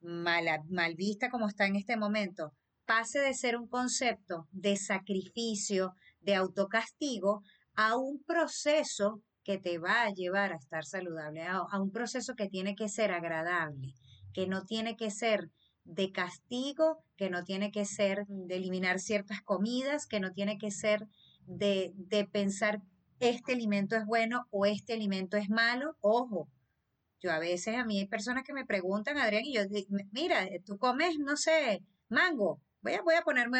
mal, 0.00 0.94
vista 0.96 1.30
como 1.30 1.48
está 1.48 1.66
en 1.66 1.76
este 1.76 1.96
momento, 1.96 2.52
pase 2.84 3.20
de 3.20 3.34
ser 3.34 3.56
un 3.56 3.68
concepto 3.68 4.48
de 4.50 4.76
sacrificio, 4.76 5.94
de 6.20 6.34
autocastigo 6.34 7.42
a 7.74 7.96
un 7.96 8.22
proceso 8.24 9.22
que 9.46 9.58
te 9.58 9.78
va 9.78 10.02
a 10.02 10.10
llevar 10.10 10.52
a 10.52 10.56
estar 10.56 10.84
saludable, 10.84 11.44
a, 11.44 11.80
un 11.80 11.92
proceso 11.92 12.34
que 12.34 12.48
tiene 12.48 12.74
que 12.74 12.88
ser 12.88 13.12
agradable, 13.12 13.94
que 14.34 14.48
no 14.48 14.64
tiene 14.64 14.96
que 14.96 15.12
ser 15.12 15.52
de 15.84 16.10
castigo, 16.10 17.04
que 17.16 17.30
no 17.30 17.44
tiene 17.44 17.70
que 17.70 17.84
ser 17.84 18.26
de 18.26 18.56
eliminar 18.56 18.98
ciertas 18.98 19.40
comidas, 19.42 20.08
que 20.08 20.18
no 20.18 20.32
tiene 20.32 20.58
que 20.58 20.72
ser 20.72 21.06
de, 21.46 21.92
de 21.94 22.24
pensar 22.24 22.82
este 23.20 23.52
alimento 23.52 23.94
es 23.94 24.04
bueno 24.04 24.48
o 24.50 24.66
este 24.66 24.94
alimento 24.94 25.36
es 25.36 25.48
malo. 25.48 25.96
Ojo, 26.00 26.48
yo 27.20 27.30
a 27.30 27.38
veces 27.38 27.76
a 27.76 27.84
mí 27.84 28.00
hay 28.00 28.08
personas 28.08 28.42
que 28.42 28.52
me 28.52 28.66
preguntan, 28.66 29.16
Adrián, 29.16 29.44
y 29.44 29.54
yo 29.54 29.64
digo, 29.68 29.96
mira, 30.10 30.44
tú 30.64 30.76
comes, 30.76 31.18
no 31.20 31.36
sé, 31.36 31.84
mango, 32.08 32.60
Voy 32.82 33.14
a, 33.14 33.22
ponerme 33.22 33.58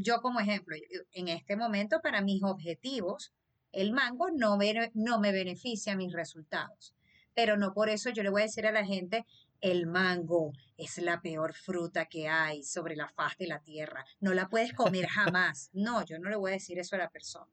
yo 0.00 0.20
como 0.20 0.38
ejemplo. 0.38 0.76
En 1.12 1.28
este 1.28 1.56
momento, 1.56 2.00
para 2.02 2.20
mis 2.20 2.42
objetivos, 2.42 3.32
el 3.72 3.92
mango 3.92 4.30
no 4.30 4.56
me, 4.56 4.90
no 4.94 5.20
me 5.20 5.32
beneficia 5.32 5.96
mis 5.96 6.12
resultados. 6.12 6.94
Pero 7.34 7.56
no 7.56 7.74
por 7.74 7.88
eso 7.88 8.10
yo 8.10 8.22
le 8.22 8.30
voy 8.30 8.42
a 8.42 8.46
decir 8.46 8.66
a 8.66 8.72
la 8.72 8.84
gente, 8.84 9.26
el 9.60 9.86
mango 9.86 10.52
es 10.76 10.98
la 10.98 11.20
peor 11.20 11.54
fruta 11.54 12.06
que 12.06 12.28
hay 12.28 12.62
sobre 12.62 12.96
la 12.96 13.08
faz 13.08 13.36
de 13.38 13.46
la 13.46 13.60
tierra. 13.60 14.04
No 14.20 14.34
la 14.34 14.48
puedes 14.48 14.72
comer 14.72 15.06
jamás. 15.06 15.70
No, 15.74 16.04
yo 16.04 16.18
no 16.18 16.30
le 16.30 16.36
voy 16.36 16.52
a 16.52 16.54
decir 16.54 16.78
eso 16.78 16.96
a 16.96 17.00
la 17.00 17.10
persona. 17.10 17.52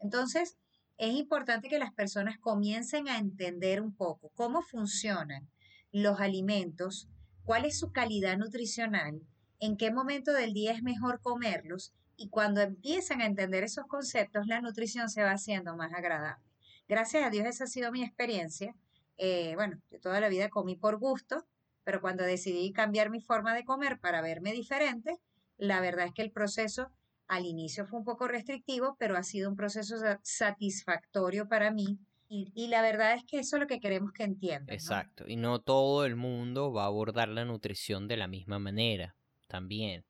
Entonces, 0.00 0.58
es 0.98 1.14
importante 1.14 1.68
que 1.68 1.78
las 1.78 1.92
personas 1.92 2.38
comiencen 2.38 3.08
a 3.08 3.18
entender 3.18 3.80
un 3.80 3.94
poco 3.94 4.30
cómo 4.34 4.62
funcionan 4.62 5.48
los 5.92 6.20
alimentos, 6.20 7.08
cuál 7.44 7.64
es 7.64 7.78
su 7.78 7.92
calidad 7.92 8.36
nutricional 8.36 9.22
en 9.60 9.76
qué 9.76 9.90
momento 9.90 10.32
del 10.32 10.52
día 10.52 10.72
es 10.72 10.82
mejor 10.82 11.20
comerlos 11.20 11.94
y 12.16 12.28
cuando 12.28 12.60
empiezan 12.60 13.20
a 13.20 13.26
entender 13.26 13.64
esos 13.64 13.86
conceptos, 13.86 14.46
la 14.46 14.60
nutrición 14.60 15.08
se 15.08 15.22
va 15.22 15.32
haciendo 15.32 15.76
más 15.76 15.92
agradable. 15.92 16.44
Gracias 16.88 17.24
a 17.24 17.30
Dios 17.30 17.46
esa 17.46 17.64
ha 17.64 17.66
sido 17.66 17.90
mi 17.92 18.02
experiencia. 18.02 18.74
Eh, 19.16 19.54
bueno, 19.54 19.80
yo 19.90 20.00
toda 20.00 20.20
la 20.20 20.28
vida 20.28 20.48
comí 20.48 20.76
por 20.76 20.98
gusto, 20.98 21.46
pero 21.82 22.00
cuando 22.00 22.24
decidí 22.24 22.72
cambiar 22.72 23.10
mi 23.10 23.20
forma 23.20 23.54
de 23.54 23.64
comer 23.64 23.98
para 24.00 24.20
verme 24.20 24.52
diferente, 24.52 25.18
la 25.56 25.80
verdad 25.80 26.06
es 26.06 26.12
que 26.12 26.22
el 26.22 26.30
proceso 26.30 26.90
al 27.26 27.46
inicio 27.46 27.86
fue 27.86 28.00
un 28.00 28.04
poco 28.04 28.28
restrictivo, 28.28 28.96
pero 28.98 29.16
ha 29.16 29.22
sido 29.22 29.48
un 29.48 29.56
proceso 29.56 29.96
satisfactorio 30.22 31.48
para 31.48 31.70
mí. 31.70 31.98
Y, 32.28 32.66
la 32.66 32.82
verdad 32.82 33.14
es 33.14 33.22
que 33.24 33.38
eso 33.38 33.56
es 33.56 33.60
lo 33.60 33.68
que 33.68 33.78
queremos 33.78 34.10
que 34.12 34.24
entiendan. 34.24 34.74
Exacto. 34.74 35.24
Y 35.28 35.36
no 35.36 35.60
todo 35.60 36.04
el 36.04 36.16
mundo 36.16 36.72
va 36.72 36.82
a 36.82 36.86
abordar 36.86 37.28
la 37.28 37.44
nutrición 37.44 38.08
de 38.08 38.16
la 38.16 38.26
misma 38.26 38.58
manera 38.58 39.14
también. 39.46 40.04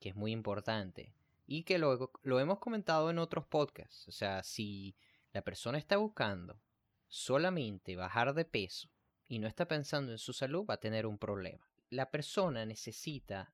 que 0.00 0.08
es 0.08 0.16
muy 0.16 0.32
importante 0.32 1.14
y 1.52 1.64
que 1.64 1.76
lo, 1.76 2.10
lo 2.22 2.40
hemos 2.40 2.60
comentado 2.60 3.10
en 3.10 3.18
otros 3.18 3.44
podcasts. 3.44 4.08
O 4.08 4.12
sea, 4.12 4.42
si 4.42 4.96
la 5.32 5.42
persona 5.42 5.76
está 5.76 5.98
buscando 5.98 6.62
solamente 7.08 7.94
bajar 7.94 8.32
de 8.32 8.46
peso 8.46 8.88
y 9.28 9.38
no 9.38 9.46
está 9.46 9.68
pensando 9.68 10.12
en 10.12 10.18
su 10.18 10.32
salud, 10.32 10.64
va 10.64 10.74
a 10.74 10.80
tener 10.80 11.06
un 11.06 11.18
problema. 11.18 11.70
La 11.90 12.10
persona 12.10 12.64
necesita 12.64 13.52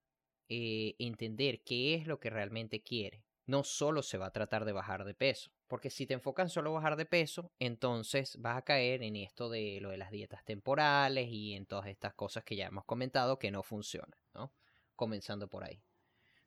eh, 0.48 0.94
entender 1.00 1.64
qué 1.64 1.96
es 1.96 2.06
lo 2.06 2.20
que 2.20 2.30
realmente 2.30 2.84
quiere. 2.84 3.24
No 3.46 3.64
solo 3.64 4.04
se 4.04 4.16
va 4.16 4.26
a 4.26 4.32
tratar 4.32 4.64
de 4.64 4.72
bajar 4.72 5.04
de 5.04 5.14
peso, 5.14 5.50
porque 5.66 5.90
si 5.90 6.06
te 6.06 6.14
enfocan 6.14 6.50
solo 6.50 6.72
bajar 6.72 6.94
de 6.94 7.06
peso, 7.06 7.50
entonces 7.58 8.36
vas 8.40 8.58
a 8.58 8.62
caer 8.62 9.02
en 9.02 9.16
esto 9.16 9.48
de 9.50 9.80
lo 9.80 9.90
de 9.90 9.98
las 9.98 10.12
dietas 10.12 10.44
temporales 10.44 11.28
y 11.30 11.54
en 11.54 11.66
todas 11.66 11.88
estas 11.88 12.14
cosas 12.14 12.44
que 12.44 12.54
ya 12.54 12.68
hemos 12.68 12.84
comentado 12.84 13.40
que 13.40 13.50
no 13.50 13.64
funcionan, 13.64 14.20
¿no? 14.34 14.52
Comenzando 14.94 15.48
por 15.48 15.64
ahí. 15.64 15.82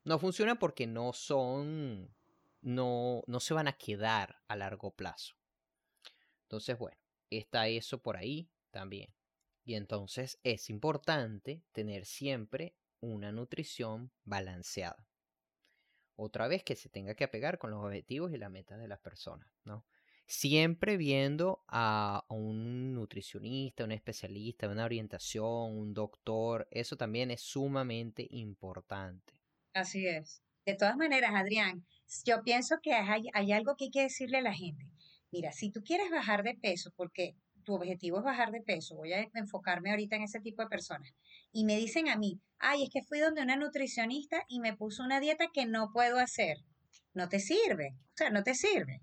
No 0.03 0.17
funcionan 0.17 0.57
porque 0.57 0.87
no 0.87 1.13
son, 1.13 2.13
no, 2.61 3.23
no 3.27 3.39
se 3.39 3.53
van 3.53 3.67
a 3.67 3.77
quedar 3.77 4.41
a 4.47 4.55
largo 4.55 4.91
plazo. 4.91 5.35
Entonces, 6.43 6.77
bueno, 6.77 6.97
está 7.29 7.67
eso 7.67 8.01
por 8.01 8.17
ahí 8.17 8.49
también. 8.71 9.13
Y 9.63 9.75
entonces 9.75 10.39
es 10.43 10.69
importante 10.69 11.63
tener 11.71 12.05
siempre 12.05 12.75
una 12.99 13.31
nutrición 13.31 14.11
balanceada. 14.23 15.07
Otra 16.15 16.47
vez 16.47 16.63
que 16.63 16.75
se 16.75 16.89
tenga 16.89 17.15
que 17.15 17.23
apegar 17.23 17.57
con 17.57 17.71
los 17.71 17.83
objetivos 17.83 18.31
y 18.31 18.37
las 18.37 18.51
metas 18.51 18.79
de 18.79 18.87
las 18.87 18.99
personas, 18.99 19.47
¿no? 19.63 19.85
Siempre 20.27 20.97
viendo 20.97 21.63
a 21.67 22.25
un 22.29 22.93
nutricionista, 22.93 23.83
un 23.83 23.91
especialista, 23.91 24.69
una 24.69 24.85
orientación, 24.85 25.77
un 25.77 25.93
doctor, 25.93 26.67
eso 26.71 26.95
también 26.95 27.31
es 27.31 27.41
sumamente 27.41 28.27
importante. 28.29 29.40
Así 29.73 30.07
es. 30.07 30.41
De 30.65 30.75
todas 30.75 30.95
maneras, 30.97 31.31
Adrián, 31.33 31.85
yo 32.25 32.43
pienso 32.43 32.77
que 32.81 32.93
hay, 32.93 33.29
hay 33.33 33.51
algo 33.51 33.75
que 33.75 33.85
hay 33.85 33.91
que 33.91 34.01
decirle 34.03 34.39
a 34.39 34.41
la 34.41 34.53
gente. 34.53 34.85
Mira, 35.31 35.51
si 35.51 35.71
tú 35.71 35.81
quieres 35.81 36.09
bajar 36.11 36.43
de 36.43 36.55
peso, 36.55 36.91
porque 36.95 37.35
tu 37.63 37.75
objetivo 37.75 38.19
es 38.19 38.23
bajar 38.23 38.51
de 38.51 38.61
peso, 38.61 38.95
voy 38.95 39.13
a 39.13 39.27
enfocarme 39.33 39.91
ahorita 39.91 40.15
en 40.15 40.23
ese 40.23 40.39
tipo 40.39 40.61
de 40.61 40.67
personas, 40.67 41.13
y 41.51 41.63
me 41.63 41.77
dicen 41.77 42.09
a 42.09 42.17
mí, 42.17 42.39
ay, 42.59 42.83
es 42.83 42.89
que 42.89 43.03
fui 43.03 43.19
donde 43.19 43.41
una 43.41 43.55
nutricionista 43.55 44.43
y 44.47 44.59
me 44.59 44.75
puso 44.75 45.03
una 45.03 45.19
dieta 45.19 45.45
que 45.53 45.65
no 45.65 45.91
puedo 45.93 46.19
hacer, 46.19 46.57
no 47.13 47.29
te 47.29 47.39
sirve, 47.39 47.95
o 48.13 48.17
sea, 48.17 48.29
no 48.29 48.43
te 48.43 48.55
sirve. 48.55 49.01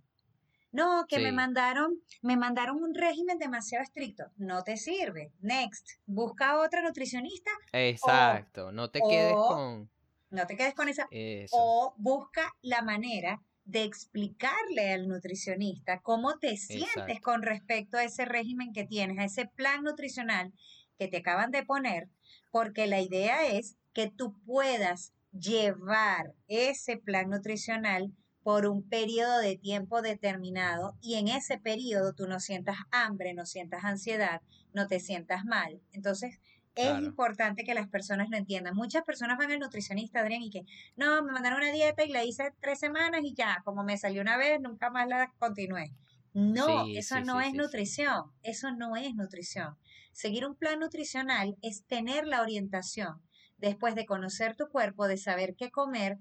No, 0.70 1.06
que 1.08 1.18
me 1.18 1.32
mandaron, 1.32 2.02
me 2.20 2.36
mandaron 2.36 2.82
un 2.82 2.94
régimen 2.94 3.38
demasiado 3.38 3.82
estricto. 3.82 4.24
No 4.36 4.62
te 4.64 4.76
sirve. 4.76 5.32
Next, 5.40 5.88
busca 6.04 6.60
otra 6.60 6.82
nutricionista. 6.82 7.50
Exacto, 7.72 8.70
no 8.70 8.90
te 8.90 9.00
quedes 9.00 9.34
con. 9.34 9.90
No 10.30 10.46
te 10.46 10.56
quedes 10.56 10.74
con 10.74 10.88
esa. 10.88 11.08
O 11.52 11.94
busca 11.96 12.54
la 12.62 12.82
manera 12.82 13.42
de 13.64 13.84
explicarle 13.84 14.92
al 14.92 15.08
nutricionista 15.08 16.00
cómo 16.00 16.38
te 16.38 16.56
sientes 16.56 17.20
con 17.20 17.42
respecto 17.42 17.98
a 17.98 18.04
ese 18.04 18.24
régimen 18.24 18.72
que 18.72 18.84
tienes, 18.84 19.18
a 19.18 19.24
ese 19.24 19.46
plan 19.46 19.82
nutricional 19.82 20.52
que 20.98 21.08
te 21.08 21.18
acaban 21.18 21.50
de 21.50 21.64
poner, 21.64 22.08
porque 22.50 22.86
la 22.86 23.00
idea 23.00 23.46
es 23.46 23.76
que 23.92 24.10
tú 24.10 24.34
puedas 24.46 25.12
llevar 25.32 26.34
ese 26.46 26.96
plan 26.96 27.28
nutricional 27.28 28.12
por 28.42 28.66
un 28.66 28.88
periodo 28.88 29.38
de 29.40 29.56
tiempo 29.56 30.00
determinado 30.00 30.96
y 31.02 31.16
en 31.16 31.28
ese 31.28 31.58
periodo 31.58 32.14
tú 32.14 32.26
no 32.26 32.40
sientas 32.40 32.78
hambre, 32.90 33.34
no 33.34 33.44
sientas 33.44 33.84
ansiedad, 33.84 34.40
no 34.72 34.86
te 34.86 35.00
sientas 35.00 35.44
mal. 35.44 35.82
Entonces, 35.92 36.40
es 36.78 37.02
importante 37.02 37.64
que 37.64 37.74
las 37.74 37.88
personas 37.88 38.30
lo 38.30 38.36
entiendan. 38.36 38.74
Muchas 38.74 39.02
personas 39.02 39.36
van 39.36 39.50
al 39.50 39.58
nutricionista, 39.58 40.20
Adrián, 40.20 40.42
y 40.42 40.50
que, 40.50 40.64
no, 40.96 41.22
me 41.22 41.32
mandaron 41.32 41.58
una 41.58 41.72
dieta 41.72 42.04
y 42.04 42.10
la 42.10 42.24
hice 42.24 42.52
tres 42.60 42.78
semanas 42.78 43.22
y 43.24 43.34
ya, 43.34 43.62
como 43.64 43.82
me 43.82 43.98
salió 43.98 44.22
una 44.22 44.36
vez, 44.36 44.60
nunca 44.60 44.90
más 44.90 45.08
la 45.08 45.32
continué. 45.38 45.92
No, 46.34 46.86
eso 46.86 47.20
no 47.20 47.40
es 47.40 47.52
nutrición, 47.54 48.30
eso 48.42 48.70
no 48.70 48.96
es 48.96 49.14
nutrición. 49.14 49.76
Seguir 50.12 50.46
un 50.46 50.54
plan 50.54 50.78
nutricional 50.78 51.56
es 51.62 51.84
tener 51.86 52.26
la 52.26 52.42
orientación, 52.42 53.20
después 53.56 53.96
de 53.96 54.06
conocer 54.06 54.54
tu 54.54 54.68
cuerpo, 54.68 55.08
de 55.08 55.16
saber 55.16 55.56
qué 55.56 55.70
comer 55.70 56.18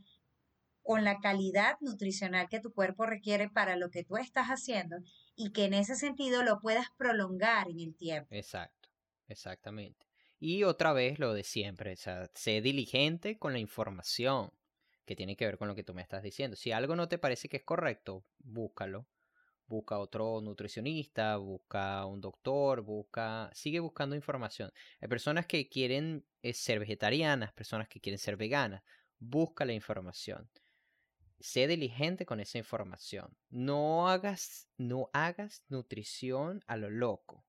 con 0.81 1.03
la 1.03 1.19
calidad 1.19 1.77
nutricional 1.81 2.47
que 2.49 2.61
tu 2.61 2.73
cuerpo 2.73 3.05
requiere 3.05 3.49
para 3.49 3.75
lo 3.75 3.91
que 3.91 4.03
tú 4.03 4.17
estás 4.17 4.47
haciendo 4.47 4.95
y 5.35 5.51
que 5.51 5.65
en 5.65 5.73
ese 5.73 5.95
sentido 5.95 6.43
lo 6.43 6.61
puedas 6.61 6.87
prolongar 6.97 7.69
en 7.69 7.79
el 7.79 7.95
tiempo. 7.95 8.29
Exacto, 8.31 8.89
exactamente. 9.27 10.06
Y 10.39 10.63
otra 10.63 10.94
vez 10.94 11.20
lo 11.20 11.34
de 11.34 11.44
siempre, 11.44 11.96
sea, 11.96 12.29
sé 12.36 12.62
diligente 12.62 13.39
con 13.39 13.53
la 13.53 13.60
información 13.60 14.51
que 15.06 15.15
tiene 15.15 15.36
que 15.36 15.46
ver 15.46 15.58
con 15.58 15.67
lo 15.67 15.75
que 15.75 15.84
tú 15.84 15.94
me 15.94 16.01
estás 16.01 16.22
diciendo. 16.22 16.56
Si 16.56 16.72
algo 16.72 16.96
no 16.96 17.08
te 17.08 17.17
parece 17.17 17.50
que 17.50 17.58
es 17.58 17.63
correcto, 17.63 18.25
búscalo. 18.39 19.08
Busca 19.65 19.98
otro 20.00 20.39
nutricionista, 20.41 21.38
busca 21.38 22.06
un 22.06 22.22
doctor, 22.22 22.82
busca, 22.82 23.50
sigue 23.53 23.79
buscando 23.79 24.15
información. 24.15 24.72
Hay 25.01 25.08
personas 25.08 25.46
que 25.46 25.67
quieren 25.70 26.25
eh, 26.41 26.53
ser 26.53 26.79
vegetarianas, 26.79 27.51
personas 27.53 27.89
que 27.89 28.00
quieren 28.00 28.20
ser 28.20 28.38
veganas. 28.38 28.84
Busca 29.20 29.65
la 29.65 29.74
información. 29.74 30.50
Sé 31.39 31.67
diligente 31.67 32.25
con 32.25 32.39
esa 32.39 32.58
información. 32.58 33.36
No 33.50 34.10
hagas, 34.10 34.70
no 34.77 35.10
hagas 35.13 35.63
nutrición 35.67 36.63
a 36.67 36.77
lo 36.77 36.89
loco. 36.89 37.47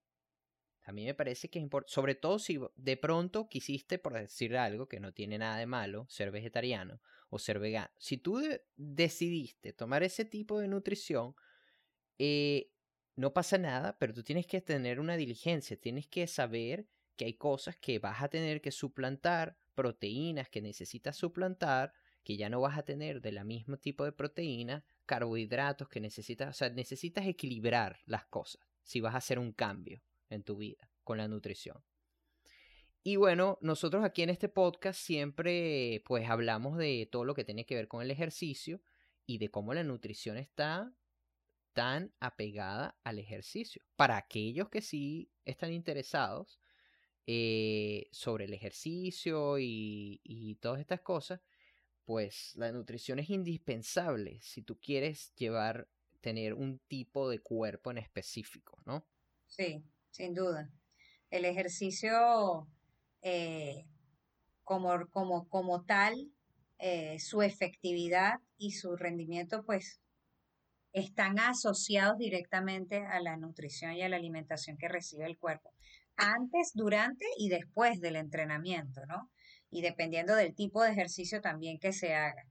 A 0.89 0.93
mí 0.93 1.05
me 1.05 1.13
parece 1.13 1.51
que 1.51 1.59
es 1.59 1.63
importante, 1.63 1.93
sobre 1.93 2.15
todo 2.15 2.39
si 2.39 2.59
de 2.77 2.97
pronto 2.97 3.47
quisiste, 3.47 3.99
por 3.99 4.15
decir 4.15 4.57
algo, 4.57 4.89
que 4.89 5.01
no 5.01 5.13
tiene 5.13 5.37
nada 5.37 5.59
de 5.59 5.67
malo, 5.67 6.07
ser 6.09 6.31
vegetariano 6.31 7.03
o 7.29 7.39
ser 7.39 7.59
vegano. 7.59 7.91
Si 7.99 8.17
tú 8.17 8.41
decidiste 8.75 9.75
tomar 9.75 10.03
ese 10.03 10.25
tipo 10.25 10.59
de 10.59 10.67
nutrición, 10.67 11.37
eh, 12.19 12.71
no 13.17 13.35
pasa 13.35 13.59
nada, 13.59 13.99
pero 13.99 14.15
tú 14.15 14.23
tienes 14.23 14.47
que 14.47 14.63
tener 14.63 14.99
una 14.99 15.19
diligencia, 15.19 15.79
tienes 15.79 16.07
que 16.07 16.27
saber 16.27 16.87
que 17.17 17.27
hay 17.27 17.35
cosas 17.35 17.77
que 17.77 17.99
vas 17.99 18.23
a 18.23 18.29
tener 18.29 18.63
que 18.63 18.71
suplantar, 18.71 19.59
proteínas 19.75 20.49
que 20.49 20.63
necesitas 20.63 21.19
suplantar, 21.19 21.93
que 22.25 22.39
ya 22.39 22.49
no 22.49 22.63
vas 22.63 22.79
a 22.79 22.83
tener 22.83 23.21
de 23.21 23.33
la 23.33 23.45
mismo 23.45 23.77
tipo 23.77 24.07
de 24.07 24.13
proteína, 24.13 24.87
carbohidratos 25.05 25.91
que 25.91 26.01
necesitas, 26.01 26.49
o 26.49 26.55
sea, 26.55 26.71
necesitas 26.71 27.27
equilibrar 27.27 28.01
las 28.07 28.25
cosas 28.25 28.63
si 28.83 29.03
vas 29.03 29.15
a 29.15 29.19
hacer 29.19 29.39
un 29.39 29.53
cambio 29.53 30.01
en 30.31 30.43
tu 30.43 30.57
vida 30.57 30.91
con 31.05 31.19
la 31.19 31.29
nutrición. 31.29 31.83
Y 33.03 33.17
bueno, 33.17 33.59
nosotros 33.63 34.05
aquí 34.05 34.23
en 34.23 34.31
este 34.31 34.49
podcast 34.49 35.01
siempre 35.01 36.03
pues 36.05 36.29
hablamos 36.29 36.77
de 36.77 37.09
todo 37.11 37.25
lo 37.25 37.35
que 37.35 37.45
tiene 37.45 37.65
que 37.65 37.75
ver 37.75 37.89
con 37.89 38.03
el 38.03 38.11
ejercicio 38.11 38.83
y 39.25 39.39
de 39.39 39.51
cómo 39.51 39.73
la 39.73 39.85
nutrición 39.85 40.37
está 40.37 40.93
tan 41.73 42.13
apegada 42.21 42.99
al 43.05 43.19
ejercicio. 43.19 43.83
Para 43.97 44.17
aquellos 44.17 44.69
que 44.69 44.83
sí 44.83 45.31
están 45.45 45.73
interesados 45.73 46.61
eh, 47.27 48.09
sobre 48.11 48.47
el 48.47 48.53
ejercicio 48.53 49.59
y, 49.59 50.21
y 50.25 50.57
todas 50.57 50.81
estas 50.81 51.01
cosas, 51.01 51.41
pues 52.05 52.55
la 52.57 52.73
nutrición 52.73 53.19
es 53.19 53.31
indispensable 53.31 54.41
si 54.43 54.63
tú 54.63 54.81
quieres 54.81 55.35
llevar, 55.35 55.89
tener 56.21 56.55
un 56.55 56.79
tipo 56.89 57.29
de 57.29 57.39
cuerpo 57.39 57.91
en 57.91 57.99
específico, 57.99 58.83
¿no? 58.87 59.07
Sí, 59.47 59.85
sin 60.11 60.35
duda. 60.35 60.71
El 61.31 61.45
ejercicio 61.45 62.69
eh, 63.23 63.85
como, 64.65 65.07
como, 65.11 65.49
como 65.49 65.85
tal, 65.85 66.31
eh, 66.79 67.19
su 67.19 67.43
efectividad 67.43 68.35
y 68.57 68.73
su 68.73 68.97
rendimiento, 68.97 69.65
pues, 69.65 70.01
están 70.93 71.39
asociados 71.39 72.19
directamente 72.19 73.05
a 73.05 73.21
la 73.21 73.37
nutrición 73.37 73.93
y 73.93 74.03
a 74.03 74.09
la 74.09 74.17
alimentación 74.17 74.77
que 74.79 74.89
recibe 74.89 75.27
el 75.27 75.39
cuerpo, 75.39 75.73
antes, 76.17 76.73
durante 76.75 77.25
y 77.39 77.49
después 77.49 78.01
del 78.01 78.17
entrenamiento, 78.17 79.07
¿no? 79.07 79.31
Y 79.71 79.83
dependiendo 79.83 80.35
del 80.35 80.55
tipo 80.55 80.83
de 80.83 80.91
ejercicio 80.93 81.41
también 81.41 81.79
que 81.79 81.93
se 81.93 82.15
haga. 82.15 82.45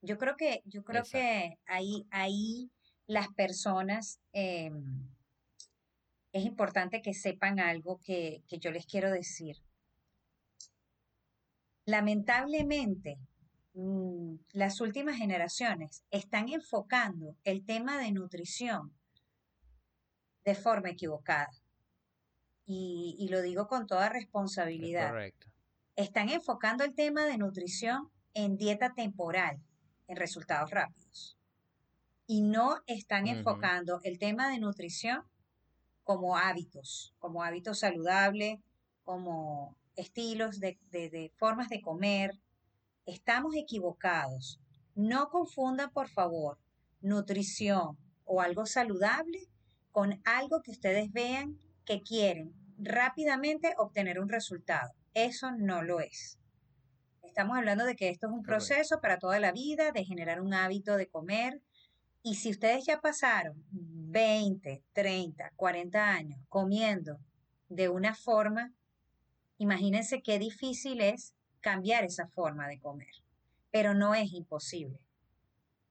Yo 0.00 0.18
creo 0.18 0.36
que, 0.36 0.62
yo 0.64 0.82
creo 0.82 1.04
que 1.04 1.58
ahí, 1.66 2.06
ahí 2.10 2.70
las 3.06 3.28
personas 3.34 4.20
em, 4.32 5.08
es 6.32 6.44
importante 6.44 7.02
que 7.02 7.12
sepan 7.12 7.60
algo 7.60 8.00
que, 8.00 8.42
yo 8.48 8.70
les 8.70 8.86
quiero 8.86 9.10
decir. 9.10 9.56
Lamentablemente, 11.84 13.18
mm, 13.74 14.36
las 14.52 14.80
últimas 14.80 15.16
generaciones 15.16 16.04
están 16.10 16.48
enfocando 16.48 17.36
el 17.44 17.64
tema 17.64 17.98
de 17.98 18.12
nutrición 18.12 18.94
de 20.44 20.54
forma 20.54 20.90
equivocada. 20.90 21.50
Y, 22.64 23.28
lo 23.30 23.42
digo 23.42 23.66
con 23.66 23.86
toda 23.86 24.08
responsabilidad. 24.08 25.10
Correcto. 25.10 25.48
Están 25.96 26.30
enfocando 26.30 26.84
el 26.84 26.94
tema 26.94 27.26
de 27.26 27.36
nutrición 27.36 28.10
en 28.32 28.56
dieta 28.56 28.94
temporal, 28.94 29.60
en 30.06 30.16
resultados 30.16 30.70
rápidos. 30.70 31.36
Y 32.26 32.40
no 32.40 32.80
están 32.86 33.26
enfocando 33.26 34.00
el 34.04 34.18
tema 34.18 34.48
de 34.48 34.58
nutrición 34.58 35.22
como 36.04 36.36
hábitos, 36.36 37.14
como 37.18 37.42
hábitos 37.42 37.80
saludables, 37.80 38.58
como 39.04 39.76
estilos 39.96 40.60
de, 40.60 41.32
formas 41.36 41.68
de 41.68 41.80
comer, 41.80 42.32
estamos 43.06 43.54
equivocados. 43.56 44.60
No 44.94 45.28
confundan, 45.30 45.90
por 45.90 46.08
favor, 46.08 46.58
nutrición 47.00 47.98
o 48.24 48.40
algo 48.40 48.66
saludable 48.66 49.48
con 49.90 50.20
algo 50.24 50.62
que 50.62 50.70
ustedes 50.70 51.12
vean 51.12 51.58
que 51.84 52.00
quieren 52.00 52.54
rápidamente 52.78 53.74
obtener 53.76 54.18
un 54.20 54.28
resultado. 54.28 54.92
Eso 55.14 55.52
no 55.52 55.82
lo 55.82 56.00
es. 56.00 56.38
Estamos 57.22 57.56
hablando 57.56 57.84
de 57.84 57.96
que 57.96 58.08
esto 58.08 58.26
es 58.26 58.32
un 58.32 58.42
proceso 58.42 59.00
para 59.00 59.18
toda 59.18 59.40
la 59.40 59.52
vida, 59.52 59.92
de 59.92 60.04
generar 60.04 60.40
un 60.40 60.54
hábito 60.54 60.96
de 60.96 61.08
comer. 61.08 61.62
Y 62.22 62.36
si 62.36 62.50
ustedes 62.50 62.86
ya 62.86 63.00
pasaron 63.00 63.64
20, 63.70 64.84
30, 64.92 65.52
40 65.56 66.08
años 66.08 66.40
comiendo 66.48 67.18
de 67.68 67.88
una 67.88 68.14
forma, 68.14 68.72
imagínense 69.58 70.22
qué 70.22 70.38
difícil 70.38 71.00
es 71.00 71.34
cambiar 71.60 72.04
esa 72.04 72.28
forma 72.28 72.68
de 72.68 72.78
comer. 72.78 73.12
Pero 73.70 73.94
no 73.94 74.14
es 74.14 74.32
imposible. 74.32 75.00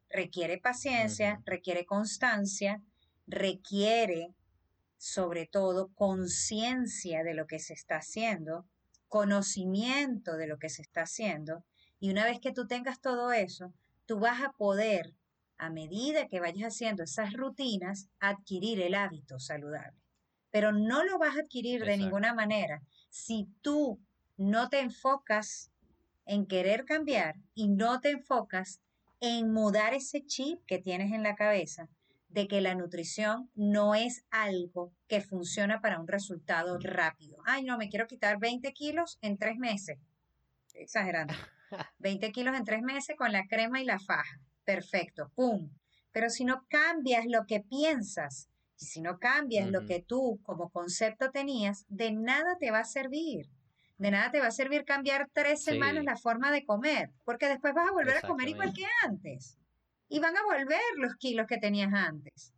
Requiere 0.10 0.58
paciencia, 0.58 1.42
requiere 1.46 1.86
constancia, 1.86 2.82
requiere 3.28 4.34
sobre 4.98 5.48
todo 5.48 5.92
conciencia 5.96 7.24
de 7.24 7.34
lo 7.34 7.48
que 7.48 7.58
se 7.58 7.74
está 7.74 7.96
haciendo, 7.96 8.66
conocimiento 9.08 10.38
de 10.38 10.48
lo 10.48 10.60
que 10.60 10.70
se 10.70 10.84
está 10.84 11.02
haciendo. 11.02 11.66
Y 12.00 12.12
una 12.12 12.24
vez 12.26 12.40
que 12.40 12.52
tú 12.52 12.68
tengas 12.68 13.02
todo 13.02 13.32
eso, 13.32 13.74
tú 14.06 14.20
vas 14.20 14.42
a 14.44 14.52
poder, 14.52 15.16
a 15.62 15.70
medida 15.70 16.28
que 16.28 16.40
vayas 16.40 16.74
haciendo 16.74 17.04
esas 17.04 17.34
rutinas, 17.34 18.10
adquirir 18.20 18.82
el 18.82 18.96
hábito 18.96 19.40
saludable. 19.40 20.02
Pero 20.50 20.72
no 20.72 21.06
lo 21.06 21.20
vas 21.20 21.38
a 21.38 21.42
adquirir 21.42 21.86
de 21.86 21.98
ninguna 21.98 22.34
manera 22.34 22.82
si 23.10 23.48
tú 23.62 24.02
no 24.38 24.70
te 24.70 24.80
enfocas 24.80 25.72
en 26.26 26.48
querer 26.48 26.84
cambiar 26.84 27.36
y 27.54 27.68
no 27.68 28.02
te 28.02 28.10
enfocas 28.10 28.82
en 29.20 29.54
mudar 29.54 29.94
ese 29.94 30.26
chip 30.26 30.66
que 30.66 30.80
tienes 30.80 31.14
en 31.14 31.22
la 31.22 31.36
cabeza 31.36 31.88
de 32.28 32.48
que 32.48 32.60
la 32.60 32.74
nutrición 32.74 33.52
no 33.54 33.94
es 33.94 34.26
algo 34.32 34.92
que 35.08 35.22
funciona 35.22 35.80
para 35.80 36.00
un 36.00 36.08
resultado 36.08 36.80
rápido. 36.80 37.38
Ay, 37.46 37.64
no, 37.64 37.78
me 37.78 37.90
quiero 37.90 38.08
quitar 38.08 38.40
20 38.40 38.74
kilos 38.74 39.20
en 39.22 39.38
tres 39.38 39.58
meses. 39.58 40.00
Exagerando. 40.74 41.36
20 42.00 42.32
kilos 42.32 42.58
en 42.58 42.66
tres 42.66 42.82
meses 42.82 43.16
con 43.16 43.32
la 43.32 43.46
crema 43.46 43.80
y 43.80 43.86
la 43.86 44.00
faja. 44.00 44.40
Perfecto, 44.64 45.32
¡pum! 45.36 45.70
Pero 46.12 46.30
si 46.30 46.46
no 46.46 46.66
cambias 46.70 47.26
lo 47.26 47.46
que 47.46 47.62
piensas 47.62 48.50
y 48.80 48.86
si 48.86 49.02
no 49.02 49.20
cambias 49.20 49.70
lo 49.70 49.86
que 49.86 50.02
tú 50.02 50.40
como 50.44 50.70
concepto 50.70 51.32
tenías, 51.32 51.86
de 51.88 52.12
nada 52.12 52.58
te 52.60 52.72
va 52.72 52.80
a 52.80 52.86
servir. 52.86 53.50
De 53.98 54.10
nada 54.12 54.32
te 54.32 54.40
va 54.40 54.48
a 54.48 54.52
servir 54.52 54.84
cambiar 54.84 55.30
tres 55.32 55.64
semanas 55.64 56.04
la 56.04 56.18
forma 56.18 56.52
de 56.52 56.66
comer, 56.66 57.12
porque 57.24 57.48
después 57.48 57.74
vas 57.74 57.88
a 57.88 57.92
volver 57.92 58.18
a 58.18 58.28
comer 58.28 58.50
igual 58.50 58.74
que 58.74 58.86
antes 59.04 59.58
y 60.10 60.20
van 60.20 60.36
a 60.36 60.44
volver 60.44 60.82
los 60.98 61.16
kilos 61.16 61.48
que 61.48 61.58
tenías 61.58 61.94
antes. 61.94 62.54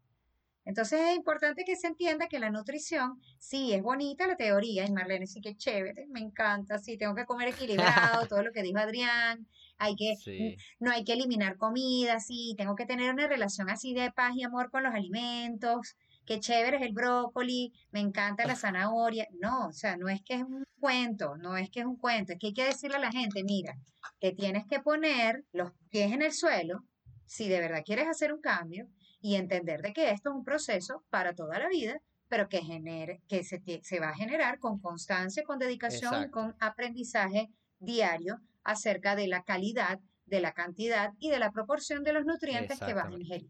Entonces 0.65 1.01
es 1.01 1.15
importante 1.15 1.65
que 1.65 1.75
se 1.75 1.87
entienda 1.87 2.27
que 2.27 2.39
la 2.39 2.49
nutrición, 2.49 3.21
sí, 3.37 3.73
es 3.73 3.83
bonita 3.83 4.27
la 4.27 4.37
teoría, 4.37 4.85
y 4.85 4.91
Marlene 4.91 5.27
sí 5.27 5.41
que 5.41 5.55
chévere, 5.55 6.07
me 6.07 6.21
encanta, 6.21 6.79
sí, 6.79 6.97
tengo 6.97 7.13
que 7.15 7.25
comer 7.25 7.49
equilibrado, 7.67 8.27
todo 8.27 8.41
lo 8.41 8.51
que 8.51 8.63
dijo 8.63 8.79
Adrián, 8.79 9.45
hay 9.83 9.95
que, 9.95 10.57
no 10.79 10.91
hay 10.91 11.03
que 11.03 11.13
eliminar 11.13 11.57
comida, 11.57 12.19
sí, 12.19 12.55
tengo 12.57 12.75
que 12.75 12.85
tener 12.85 13.11
una 13.11 13.27
relación 13.27 13.69
así 13.69 13.93
de 13.93 14.11
paz 14.11 14.33
y 14.35 14.43
amor 14.43 14.71
con 14.71 14.83
los 14.83 14.93
alimentos, 14.93 15.95
qué 16.25 16.39
chévere 16.39 16.77
es 16.77 16.83
el 16.83 16.93
brócoli, 16.93 17.73
me 17.91 17.99
encanta 17.99 18.47
la 18.47 18.55
zanahoria, 18.55 19.27
no, 19.39 19.67
o 19.67 19.73
sea, 19.73 19.97
no 19.97 20.07
es 20.09 20.21
que 20.21 20.35
es 20.35 20.43
un 20.43 20.65
cuento, 20.79 21.35
no 21.37 21.57
es 21.57 21.69
que 21.69 21.81
es 21.81 21.85
un 21.85 21.97
cuento, 21.97 22.33
es 22.33 22.39
que 22.39 22.47
hay 22.47 22.53
que 22.53 22.65
decirle 22.65 22.97
a 22.97 23.01
la 23.01 23.11
gente, 23.11 23.43
mira, 23.43 23.77
que 24.19 24.31
tienes 24.31 24.65
que 24.67 24.79
poner 24.79 25.43
los 25.51 25.71
pies 25.89 26.11
en 26.11 26.21
el 26.21 26.31
suelo, 26.31 26.83
si 27.25 27.49
de 27.49 27.59
verdad 27.59 27.83
quieres 27.85 28.07
hacer 28.07 28.33
un 28.33 28.41
cambio 28.41 28.87
y 29.21 29.35
entender 29.35 29.81
de 29.81 29.93
que 29.93 30.11
esto 30.11 30.29
es 30.29 30.35
un 30.35 30.43
proceso 30.43 31.03
para 31.09 31.33
toda 31.33 31.59
la 31.59 31.67
vida, 31.67 32.01
pero 32.29 32.47
que, 32.49 32.61
genere, 32.61 33.21
que 33.27 33.43
se, 33.43 33.61
se 33.83 33.99
va 33.99 34.09
a 34.09 34.15
generar 34.15 34.59
con 34.59 34.79
constancia, 34.79 35.43
con 35.43 35.59
dedicación, 35.59 36.29
con 36.31 36.55
aprendizaje 36.59 37.49
diario 37.79 38.39
acerca 38.63 39.15
de 39.15 39.27
la 39.27 39.43
calidad, 39.43 39.99
de 40.25 40.41
la 40.41 40.53
cantidad 40.53 41.11
y 41.19 41.29
de 41.29 41.39
la 41.39 41.51
proporción 41.51 42.03
de 42.03 42.13
los 42.13 42.25
nutrientes 42.25 42.79
que 42.79 42.93
vas 42.93 43.07
a 43.07 43.13
ingerir. 43.13 43.49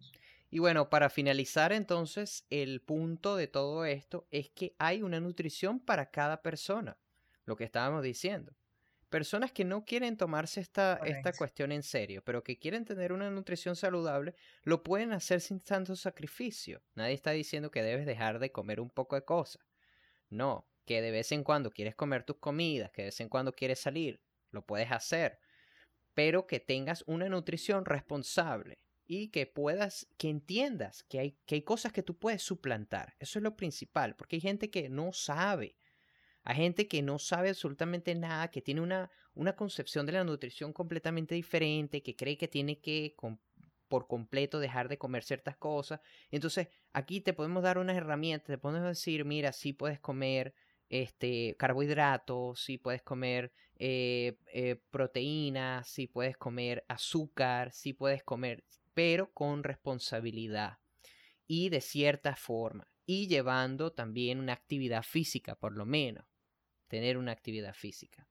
Y 0.49 0.60
bueno, 0.60 0.89
para 0.89 1.10
finalizar 1.10 1.73
entonces, 1.73 2.45
el 2.49 2.82
punto 2.82 3.36
de 3.36 3.47
todo 3.47 3.86
esto 3.86 4.28
es 4.30 4.49
que 4.52 4.76
hay 4.78 5.02
una 5.02 5.19
nutrición 5.19 5.80
para 5.80 6.12
cada 6.12 6.41
persona, 6.41 6.97
lo 7.45 7.56
que 7.56 7.63
estábamos 7.63 8.04
diciendo 8.04 8.54
personas 9.13 9.52
que 9.52 9.63
no 9.63 9.86
quieren 9.86 10.17
tomarse 10.17 10.60
esta, 10.60 10.99
esta 11.06 11.34
cuestión 11.34 11.71
en 11.71 11.84
serio, 11.84 12.23
pero 12.26 12.43
que 12.43 12.58
quieren 12.58 12.84
tener 12.84 13.13
una 13.13 13.30
nutrición 13.30 13.76
saludable, 13.76 14.34
lo 14.63 14.82
pueden 14.82 15.13
hacer 15.13 15.39
sin 15.39 15.60
tanto 15.60 15.95
sacrificio. 15.95 16.82
Nadie 16.95 17.13
está 17.13 17.30
diciendo 17.30 17.69
que 17.69 17.84
debes 17.84 18.08
dejar 18.08 18.39
de 18.39 18.52
comer 18.52 18.80
un 18.80 18.89
poco 18.89 19.15
de 19.15 19.23
cosas. 19.23 19.63
No, 20.32 20.67
que 20.84 21.04
de 21.04 21.12
vez 21.12 21.32
en 21.32 21.43
cuando 21.43 21.69
quieres 21.69 21.93
comer 21.93 22.23
tus 22.23 22.38
comidas, 22.38 22.89
que 22.89 23.04
de 23.04 23.10
vez 23.10 23.19
en 23.21 23.30
cuando 23.30 23.54
quieres 23.54 23.78
salir, 23.78 24.19
lo 24.54 24.66
puedes 24.66 24.92
hacer, 24.92 25.39
pero 26.13 26.48
que 26.48 26.60
tengas 26.60 27.04
una 27.08 27.30
nutrición 27.30 27.86
responsable 27.86 28.76
y 29.06 29.30
que 29.30 29.46
puedas, 29.46 30.08
que 30.18 30.30
entiendas 30.30 31.04
que 31.04 31.20
hay, 31.20 31.38
que 31.46 31.56
hay 31.56 31.62
cosas 31.63 31.92
que 31.92 32.04
tú 32.04 32.18
puedes 32.18 32.42
suplantar. 32.42 33.16
Eso 33.20 33.39
es 33.39 33.44
lo 33.44 33.56
principal, 33.56 34.16
porque 34.16 34.38
hay 34.38 34.42
gente 34.42 34.70
que 34.70 34.89
no 34.89 35.12
sabe 35.12 35.76
hay 36.44 36.58
gente 36.58 36.88
que 36.88 37.02
no 37.02 37.20
sabe 37.20 37.50
absolutamente 37.50 38.13
nada, 38.16 38.50
que 38.50 38.62
tiene 38.62 38.82
una, 38.82 39.10
una 39.34 39.56
concepción 39.56 40.06
de 40.06 40.12
la 40.12 40.24
nutrición 40.24 40.74
completamente 40.74 41.36
diferente, 41.36 42.04
que 42.04 42.16
cree 42.16 42.38
que 42.38 42.50
tiene 42.50 42.80
que 42.80 43.16
por 43.88 44.08
completo 44.08 44.60
dejar 44.60 44.89
de 44.89 44.98
comer 44.98 45.24
ciertas 45.24 45.56
cosas. 45.56 46.02
Entonces, 46.32 46.68
aquí 46.92 47.22
te 47.22 47.34
podemos 47.34 47.63
dar 47.63 47.78
unas 47.78 47.96
herramientas, 47.96 48.48
te 48.48 48.58
podemos 48.58 48.88
decir, 48.88 49.24
mira, 49.24 49.54
sí 49.54 49.72
puedes 49.72 50.00
comer 50.00 50.54
este, 50.93 51.56
carbohidratos, 51.58 52.60
sí 52.60 52.77
puedes 52.77 53.01
comer 53.01 53.51
eh, 53.79 54.38
eh, 54.53 54.75
proteínas, 54.91 55.88
sí 55.89 56.06
puedes 56.06 56.38
comer 56.38 56.86
azúcar, 56.88 57.71
sí 57.73 57.93
puedes 57.93 58.23
comer, 58.23 58.63
pero 58.93 59.32
con 59.32 59.63
responsabilidad 59.63 60.77
y 61.47 61.69
de 61.69 61.82
cierta 61.82 62.36
forma 62.36 62.88
y 63.08 63.27
llevando 63.27 63.91
también 63.91 64.38
una 64.38 64.53
actividad 64.53 65.01
física 65.01 65.56
por 65.56 65.73
lo 65.73 65.88
menos 65.88 66.25
tener 66.88 67.17
una 67.17 67.32
actividad 67.32 67.73
física. 67.73 68.27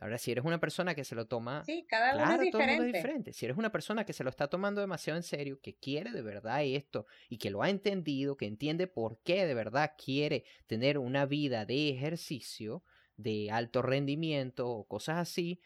Ahora, 0.00 0.18
si 0.18 0.32
eres 0.32 0.44
una 0.44 0.58
persona 0.58 0.94
que 0.94 1.04
se 1.04 1.14
lo 1.14 1.26
toma. 1.26 1.64
Sí, 1.64 1.86
cada 1.88 2.14
uno 2.16 2.34
es 2.34 2.40
diferente. 2.40 2.86
diferente. 2.86 3.32
Si 3.32 3.46
eres 3.46 3.56
una 3.56 3.70
persona 3.70 4.04
que 4.04 4.12
se 4.12 4.24
lo 4.24 4.30
está 4.30 4.48
tomando 4.48 4.80
demasiado 4.80 5.16
en 5.16 5.22
serio, 5.22 5.60
que 5.60 5.76
quiere 5.76 6.10
de 6.10 6.22
verdad 6.22 6.64
esto 6.64 7.06
y 7.28 7.38
que 7.38 7.50
lo 7.50 7.62
ha 7.62 7.70
entendido, 7.70 8.36
que 8.36 8.46
entiende 8.46 8.86
por 8.86 9.20
qué 9.22 9.46
de 9.46 9.54
verdad 9.54 9.92
quiere 9.96 10.44
tener 10.66 10.98
una 10.98 11.26
vida 11.26 11.64
de 11.64 11.90
ejercicio, 11.90 12.82
de 13.16 13.50
alto 13.50 13.82
rendimiento 13.82 14.68
o 14.68 14.86
cosas 14.86 15.18
así, 15.18 15.60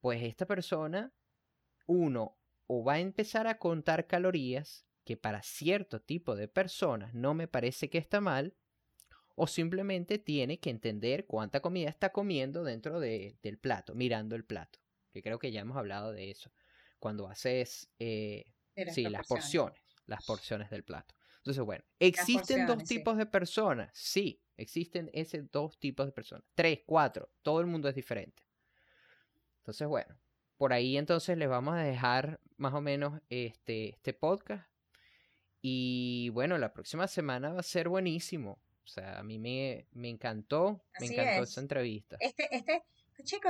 pues 0.00 0.22
esta 0.22 0.46
persona, 0.46 1.12
uno, 1.86 2.38
o 2.66 2.84
va 2.84 2.94
a 2.94 3.00
empezar 3.00 3.46
a 3.46 3.58
contar 3.58 4.06
calorías, 4.06 4.86
que 5.04 5.16
para 5.16 5.42
cierto 5.42 6.00
tipo 6.00 6.36
de 6.36 6.46
personas 6.46 7.12
no 7.14 7.34
me 7.34 7.48
parece 7.48 7.90
que 7.90 7.98
está 7.98 8.20
mal, 8.20 8.54
o 9.34 9.46
simplemente 9.46 10.18
tiene 10.18 10.58
que 10.60 10.70
entender 10.70 11.26
cuánta 11.26 11.60
comida 11.60 11.88
está 11.88 12.12
comiendo 12.12 12.64
dentro 12.64 13.00
del 13.00 13.58
plato, 13.60 13.94
mirando 13.94 14.36
el 14.36 14.44
plato, 14.44 14.78
que 15.12 15.22
creo 15.22 15.38
que 15.38 15.52
ya 15.52 15.60
hemos 15.60 15.76
hablado 15.76 16.12
de 16.12 16.30
eso, 16.30 16.52
cuando 16.98 17.28
haces 17.28 17.90
eh, 17.98 18.52
sí, 18.92 19.08
las 19.08 19.26
porciones, 19.26 19.80
las 20.06 20.24
porciones 20.24 20.70
del 20.70 20.84
plato. 20.84 21.14
Entonces, 21.38 21.64
bueno, 21.64 21.84
¿existen 21.98 22.66
dos 22.66 22.84
tipos 22.84 23.16
de 23.16 23.26
personas? 23.26 23.90
Sí, 23.94 24.40
existen 24.56 25.10
esos 25.12 25.50
dos 25.50 25.78
tipos 25.78 26.06
de 26.06 26.12
personas. 26.12 26.44
Tres, 26.54 26.80
cuatro, 26.86 27.30
todo 27.42 27.60
el 27.60 27.66
mundo 27.66 27.88
es 27.88 27.96
diferente. 27.96 28.44
Entonces, 29.58 29.88
bueno, 29.88 30.16
por 30.56 30.72
ahí 30.72 30.96
entonces 30.96 31.36
les 31.36 31.48
vamos 31.48 31.74
a 31.74 31.82
dejar 31.82 32.40
más 32.56 32.74
o 32.74 32.80
menos 32.80 33.20
este, 33.28 33.90
este 33.90 34.12
podcast. 34.12 34.64
Y 35.60 36.28
bueno, 36.30 36.58
la 36.58 36.72
próxima 36.72 37.08
semana 37.08 37.52
va 37.52 37.60
a 37.60 37.64
ser 37.64 37.88
buenísimo. 37.88 38.60
O 38.84 38.88
sea, 38.88 39.18
a 39.18 39.22
mí 39.22 39.38
me, 39.38 39.86
me 39.92 40.08
encantó, 40.08 40.82
me 41.00 41.06
encantó 41.06 41.44
esa 41.44 41.60
entrevista. 41.60 42.16
Este, 42.20 42.48
este, 42.54 42.82
chico, 43.22 43.48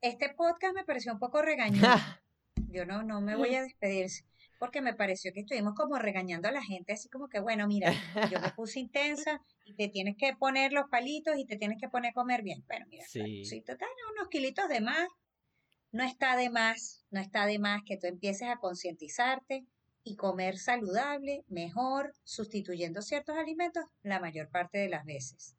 este 0.00 0.32
podcast 0.34 0.74
me 0.74 0.84
pareció 0.84 1.12
un 1.12 1.18
poco 1.18 1.42
regañado. 1.42 1.98
Yo 2.68 2.86
no, 2.86 3.02
no 3.02 3.20
me 3.20 3.36
voy 3.36 3.54
a 3.54 3.62
despedir 3.62 4.10
porque 4.58 4.80
me 4.80 4.94
pareció 4.94 5.32
que 5.32 5.40
estuvimos 5.40 5.74
como 5.74 5.98
regañando 5.98 6.48
a 6.48 6.52
la 6.52 6.62
gente, 6.62 6.92
así 6.92 7.08
como 7.08 7.28
que, 7.28 7.40
bueno, 7.40 7.66
mira, 7.66 7.92
yo 8.30 8.40
me 8.40 8.50
puse 8.52 8.80
intensa 8.80 9.42
y 9.64 9.74
te 9.74 9.88
tienes 9.88 10.16
que 10.16 10.34
poner 10.34 10.72
los 10.72 10.88
palitos 10.90 11.36
y 11.36 11.44
te 11.44 11.56
tienes 11.56 11.78
que 11.80 11.88
poner 11.88 12.10
a 12.10 12.14
comer 12.14 12.42
bien. 12.42 12.64
Bueno, 12.66 12.86
mira, 12.88 13.04
sí. 13.06 13.44
si 13.44 13.60
te 13.60 13.76
unos 14.12 14.28
kilitos 14.28 14.68
de 14.68 14.80
más, 14.80 15.08
no 15.92 16.04
está 16.04 16.36
de 16.36 16.50
más, 16.50 17.04
no 17.10 17.20
está 17.20 17.46
de 17.46 17.58
más 17.58 17.82
que 17.84 17.96
tú 17.96 18.06
empieces 18.06 18.48
a 18.48 18.56
concientizarte 18.56 19.66
y 20.06 20.14
comer 20.14 20.56
saludable, 20.56 21.44
mejor, 21.48 22.14
sustituyendo 22.22 23.02
ciertos 23.02 23.36
alimentos 23.36 23.84
la 24.04 24.20
mayor 24.20 24.48
parte 24.48 24.78
de 24.78 24.88
las 24.88 25.04
veces. 25.04 25.56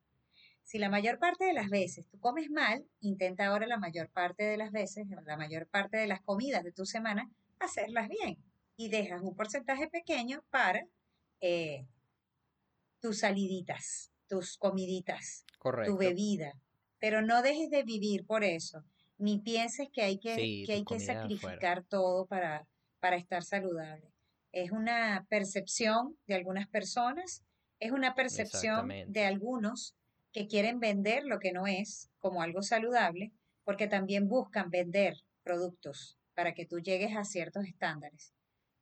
Si 0.64 0.80
la 0.80 0.90
mayor 0.90 1.20
parte 1.20 1.44
de 1.44 1.54
las 1.54 1.70
veces 1.70 2.08
tú 2.08 2.18
comes 2.22 2.50
mal, 2.50 2.86
intenta 3.02 3.48
ahora 3.48 3.68
la 3.68 3.78
mayor 3.78 4.10
parte 4.10 4.46
de 4.46 4.56
las 4.56 4.72
veces, 4.72 5.06
la 5.26 5.36
mayor 5.36 5.68
parte 5.68 5.98
de 5.98 6.08
las 6.08 6.22
comidas 6.22 6.64
de 6.64 6.72
tu 6.72 6.86
semana, 6.86 7.30
hacerlas 7.60 8.08
bien. 8.08 8.38
Y 8.78 8.88
dejas 8.88 9.22
un 9.22 9.36
porcentaje 9.36 9.90
pequeño 9.90 10.42
para 10.50 10.82
eh, 11.42 11.86
tus 13.02 13.20
saliditas, 13.20 14.14
tus 14.30 14.58
comiditas, 14.58 15.46
tu 15.86 15.98
bebida. 15.98 16.54
Pero 17.00 17.22
no 17.22 17.42
dejes 17.42 17.70
de 17.70 17.84
vivir 17.84 18.26
por 18.26 18.46
eso, 18.46 18.86
ni 19.18 19.40
pienses 19.40 19.90
que 19.92 20.04
hay 20.04 20.20
que, 20.20 20.64
que, 20.66 20.72
hay 20.72 20.86
que 20.86 21.02
sacrificar 21.02 21.84
todo 21.84 22.28
para, 22.28 22.66
para 23.02 23.18
estar 23.18 23.44
saludable. 23.44 24.17
Es 24.58 24.72
una 24.72 25.24
percepción 25.30 26.18
de 26.26 26.34
algunas 26.34 26.68
personas, 26.68 27.44
es 27.80 27.92
una 27.92 28.16
percepción 28.16 28.90
de 29.08 29.24
algunos 29.24 29.96
que 30.32 30.48
quieren 30.48 30.80
vender 30.80 31.26
lo 31.26 31.38
que 31.38 31.52
no 31.52 31.68
es 31.68 32.10
como 32.18 32.42
algo 32.42 32.64
saludable, 32.64 33.32
porque 33.64 33.86
también 33.86 34.28
buscan 34.28 34.72
vender 34.72 35.14
productos 35.44 36.18
para 36.34 36.56
que 36.56 36.66
tú 36.66 36.80
llegues 36.80 37.16
a 37.16 37.24
ciertos 37.24 37.66
estándares. 37.66 38.34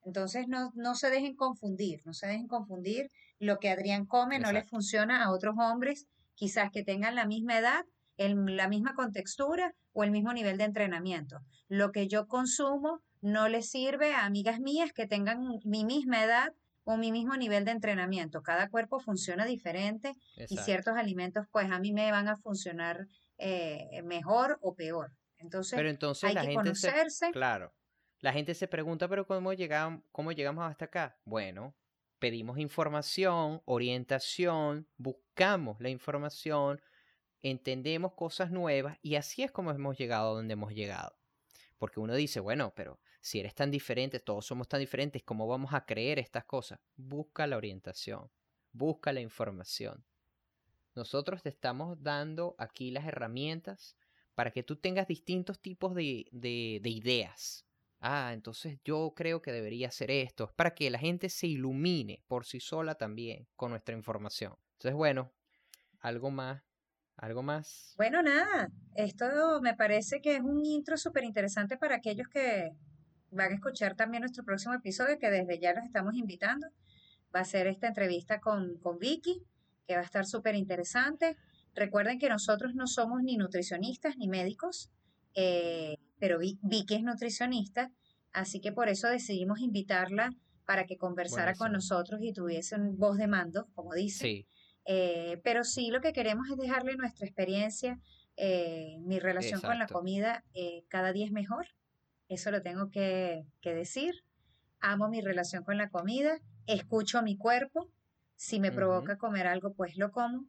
Entonces 0.05 0.47
no, 0.47 0.71
no 0.75 0.95
se 0.95 1.09
dejen 1.09 1.35
confundir, 1.35 1.99
no 2.05 2.13
se 2.13 2.27
dejen 2.27 2.47
confundir. 2.47 3.09
Lo 3.39 3.59
que 3.59 3.69
Adrián 3.69 4.05
come 4.05 4.39
no 4.39 4.53
le 4.53 4.63
funciona 4.63 5.25
a 5.25 5.31
otros 5.33 5.55
hombres, 5.57 6.07
quizás 6.35 6.71
que 6.71 6.85
tengan 6.85 7.15
la 7.15 7.25
misma 7.25 7.57
edad, 7.57 7.83
el, 8.15 8.55
la 8.55 8.69
misma 8.69 8.93
contextura 8.95 9.73
o 9.91 10.05
el 10.05 10.11
mismo 10.11 10.31
nivel 10.31 10.57
de 10.57 10.63
entrenamiento. 10.63 11.41
Lo 11.67 11.91
que 11.91 12.07
yo 12.07 12.27
consumo 12.27 13.01
no 13.21 13.47
le 13.47 13.61
sirve 13.61 14.13
a 14.13 14.25
amigas 14.25 14.59
mías 14.59 14.93
que 14.93 15.07
tengan 15.07 15.59
mi 15.63 15.85
misma 15.85 16.23
edad 16.23 16.53
o 16.83 16.97
mi 16.97 17.11
mismo 17.11 17.35
nivel 17.35 17.65
de 17.65 17.71
entrenamiento. 17.71 18.43
Cada 18.43 18.69
cuerpo 18.69 18.99
funciona 18.99 19.45
diferente 19.45 20.13
y 20.49 20.57
ciertos 20.57 20.95
alimentos 20.95 21.45
pues 21.51 21.69
a 21.71 21.79
mí 21.79 21.91
me 21.91 22.11
van 22.11 22.27
a 22.27 22.37
funcionar 22.37 23.07
eh, 23.37 24.01
mejor 24.03 24.59
o 24.61 24.75
peor. 24.75 25.11
Entonces, 25.37 25.75
pero 25.75 25.89
entonces 25.89 26.29
hay 26.29 26.35
la 26.35 26.41
que 26.41 26.47
gente 26.47 26.63
conocerse. 26.63 27.31
claro. 27.31 27.73
La 28.21 28.33
gente 28.33 28.55
se 28.55 28.67
pregunta, 28.67 29.07
pero 29.07 29.27
¿cómo 29.27 29.53
llegamos, 29.53 30.01
¿cómo 30.11 30.31
llegamos 30.31 30.65
hasta 30.65 30.85
acá? 30.85 31.19
Bueno, 31.25 31.75
pedimos 32.17 32.57
información, 32.57 33.61
orientación, 33.65 34.87
buscamos 34.97 35.79
la 35.79 35.89
información, 35.89 36.81
entendemos 37.43 38.13
cosas 38.13 38.51
nuevas 38.51 38.97
y 39.01 39.15
así 39.15 39.43
es 39.43 39.51
como 39.51 39.69
hemos 39.71 39.97
llegado 39.97 40.31
a 40.31 40.35
donde 40.35 40.53
hemos 40.53 40.73
llegado. 40.73 41.15
Porque 41.77 41.99
uno 41.99 42.15
dice, 42.15 42.39
bueno, 42.39 42.73
pero 42.75 42.99
si 43.25 43.39
eres 43.39 43.55
tan 43.55 43.71
diferente, 43.71 44.19
todos 44.19 44.45
somos 44.45 44.67
tan 44.67 44.79
diferentes, 44.79 45.23
¿cómo 45.23 45.47
vamos 45.47 45.73
a 45.73 45.83
creer 45.83 46.19
estas 46.19 46.45
cosas? 46.45 46.79
Busca 46.95 47.47
la 47.47 47.57
orientación, 47.57 48.29
busca 48.71 49.11
la 49.11 49.19
información. 49.19 50.05
Nosotros 50.93 51.41
te 51.41 51.49
estamos 51.49 52.03
dando 52.03 52.53
aquí 52.59 52.91
las 52.91 53.07
herramientas 53.07 53.97
para 54.35 54.51
que 54.51 54.61
tú 54.61 54.75
tengas 54.75 55.07
distintos 55.07 55.59
tipos 55.59 55.95
de, 55.95 56.27
de, 56.31 56.87
ideas. 56.87 57.65
Ah, 57.99 58.29
entonces 58.31 58.77
yo 58.85 59.13
creo 59.15 59.41
que 59.41 59.51
debería 59.51 59.87
hacer 59.87 60.11
esto, 60.11 60.53
para 60.55 60.75
que 60.75 60.91
la 60.91 60.99
gente 60.99 61.29
se 61.29 61.47
ilumine 61.47 62.23
por 62.27 62.45
sí 62.45 62.59
sola 62.59 62.93
también 62.93 63.47
con 63.55 63.71
nuestra 63.71 63.95
información. 63.95 64.55
Entonces, 64.73 64.93
bueno, 64.93 65.33
algo 65.99 66.29
más 66.29 66.61
¿Algo 67.17 67.41
más? 67.41 67.93
Bueno, 67.95 68.21
nada, 68.21 68.67
esto 68.93 69.25
me 69.61 69.73
parece 69.73 70.19
que 70.19 70.35
es 70.35 70.41
un 70.41 70.65
intro 70.65 70.97
súper 70.97 71.23
interesante 71.23 71.77
para 71.77 71.95
aquellos 71.95 72.27
que 72.27 72.71
van 73.31 73.51
a 73.51 73.55
escuchar 73.55 73.95
también 73.95 74.21
nuestro 74.21 74.43
próximo 74.43 74.73
episodio, 74.73 75.17
que 75.19 75.29
desde 75.29 75.59
ya 75.59 75.73
los 75.73 75.83
estamos 75.83 76.15
invitando. 76.15 76.67
Va 77.35 77.41
a 77.41 77.45
ser 77.45 77.67
esta 77.67 77.87
entrevista 77.87 78.39
con, 78.39 78.77
con 78.79 78.97
Vicky, 78.97 79.43
que 79.87 79.95
va 79.95 80.01
a 80.01 80.05
estar 80.05 80.25
súper 80.25 80.55
interesante. 80.55 81.37
Recuerden 81.73 82.19
que 82.19 82.29
nosotros 82.29 82.73
no 82.75 82.87
somos 82.87 83.21
ni 83.21 83.37
nutricionistas 83.37 84.17
ni 84.17 84.27
médicos, 84.27 84.89
eh, 85.33 85.97
pero 86.19 86.39
Vicky 86.39 86.95
es 86.95 87.03
nutricionista, 87.03 87.91
así 88.31 88.61
que 88.61 88.71
por 88.71 88.87
eso 88.87 89.09
decidimos 89.09 89.59
invitarla 89.59 90.29
para 90.65 90.85
que 90.85 90.97
conversara 90.97 91.53
con 91.53 91.73
nosotros 91.73 92.21
y 92.23 92.33
tuviese 92.33 92.75
un 92.75 92.97
voz 92.97 93.17
de 93.17 93.27
mando, 93.27 93.67
como 93.75 93.93
dice. 93.93 94.45
Eh, 94.85 95.41
pero 95.43 95.63
sí 95.63 95.89
lo 95.89 95.99
que 95.99 96.13
queremos 96.13 96.49
es 96.49 96.57
dejarle 96.57 96.95
nuestra 96.95 97.25
experiencia, 97.27 97.99
eh, 98.37 98.97
mi 99.01 99.19
relación 99.19 99.61
con 99.61 99.77
la 99.77 99.87
comida 99.87 100.43
cada 100.89 101.11
día 101.11 101.25
es 101.25 101.31
mejor 101.31 101.67
eso 102.27 102.51
lo 102.51 102.61
tengo 102.61 102.89
que, 102.89 103.45
decir. 103.63 104.23
Amo 104.79 105.09
mi 105.09 105.21
relación 105.21 105.63
con 105.63 105.77
la 105.77 105.89
comida, 105.89 106.39
escucho 106.67 107.21
mi 107.21 107.37
cuerpo, 107.37 107.89
si 108.35 108.59
me 108.59 108.71
provoca 108.71 109.17
comer 109.17 109.47
algo, 109.47 109.73
pues 109.73 109.97
lo 109.97 110.11
como. 110.11 110.45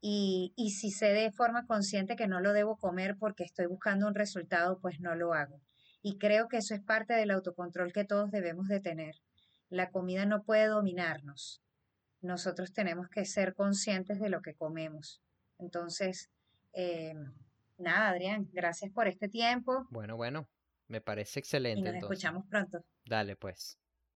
Y, 0.00 0.52
y, 0.56 0.70
si 0.70 0.90
sé 0.90 1.06
de 1.06 1.32
forma 1.32 1.66
consciente 1.66 2.16
que 2.16 2.28
no 2.28 2.40
lo 2.40 2.52
debo 2.52 2.76
comer 2.76 3.16
porque 3.18 3.44
estoy 3.44 3.66
buscando 3.66 4.06
un 4.06 4.14
resultado, 4.14 4.78
pues 4.80 5.00
no 5.00 5.14
lo 5.14 5.34
hago. 5.34 5.60
Y 6.02 6.18
creo 6.18 6.48
que 6.48 6.58
eso 6.58 6.74
es 6.74 6.80
parte 6.80 7.14
del 7.14 7.30
autocontrol 7.30 7.92
que 7.92 8.04
todos 8.04 8.30
debemos 8.30 8.68
de 8.68 8.80
tener. 8.80 9.16
La 9.68 9.90
comida 9.90 10.24
no 10.26 10.44
puede 10.44 10.66
dominarnos. 10.66 11.62
Nosotros 12.20 12.72
tenemos 12.72 13.08
que 13.08 13.24
ser 13.24 13.54
conscientes 13.54 14.20
de 14.20 14.28
lo 14.28 14.42
que 14.42 14.54
comemos. 14.54 15.20
Entonces, 15.58 16.30
eh, 16.72 17.14
nada, 17.78 18.10
Adrián, 18.10 18.48
gracias 18.52 18.92
por 18.92 19.08
este 19.08 19.28
tiempo. 19.28 19.86
Bueno, 19.90 20.16
bueno. 20.16 20.48
Me 20.88 21.00
parece 21.00 21.40
excelente. 21.40 21.80
Y 21.80 21.92
nos 21.92 22.02
escuchamos 22.02 22.44
pronto. 22.48 22.84
Dale, 23.04 23.36
pues. 23.36 23.78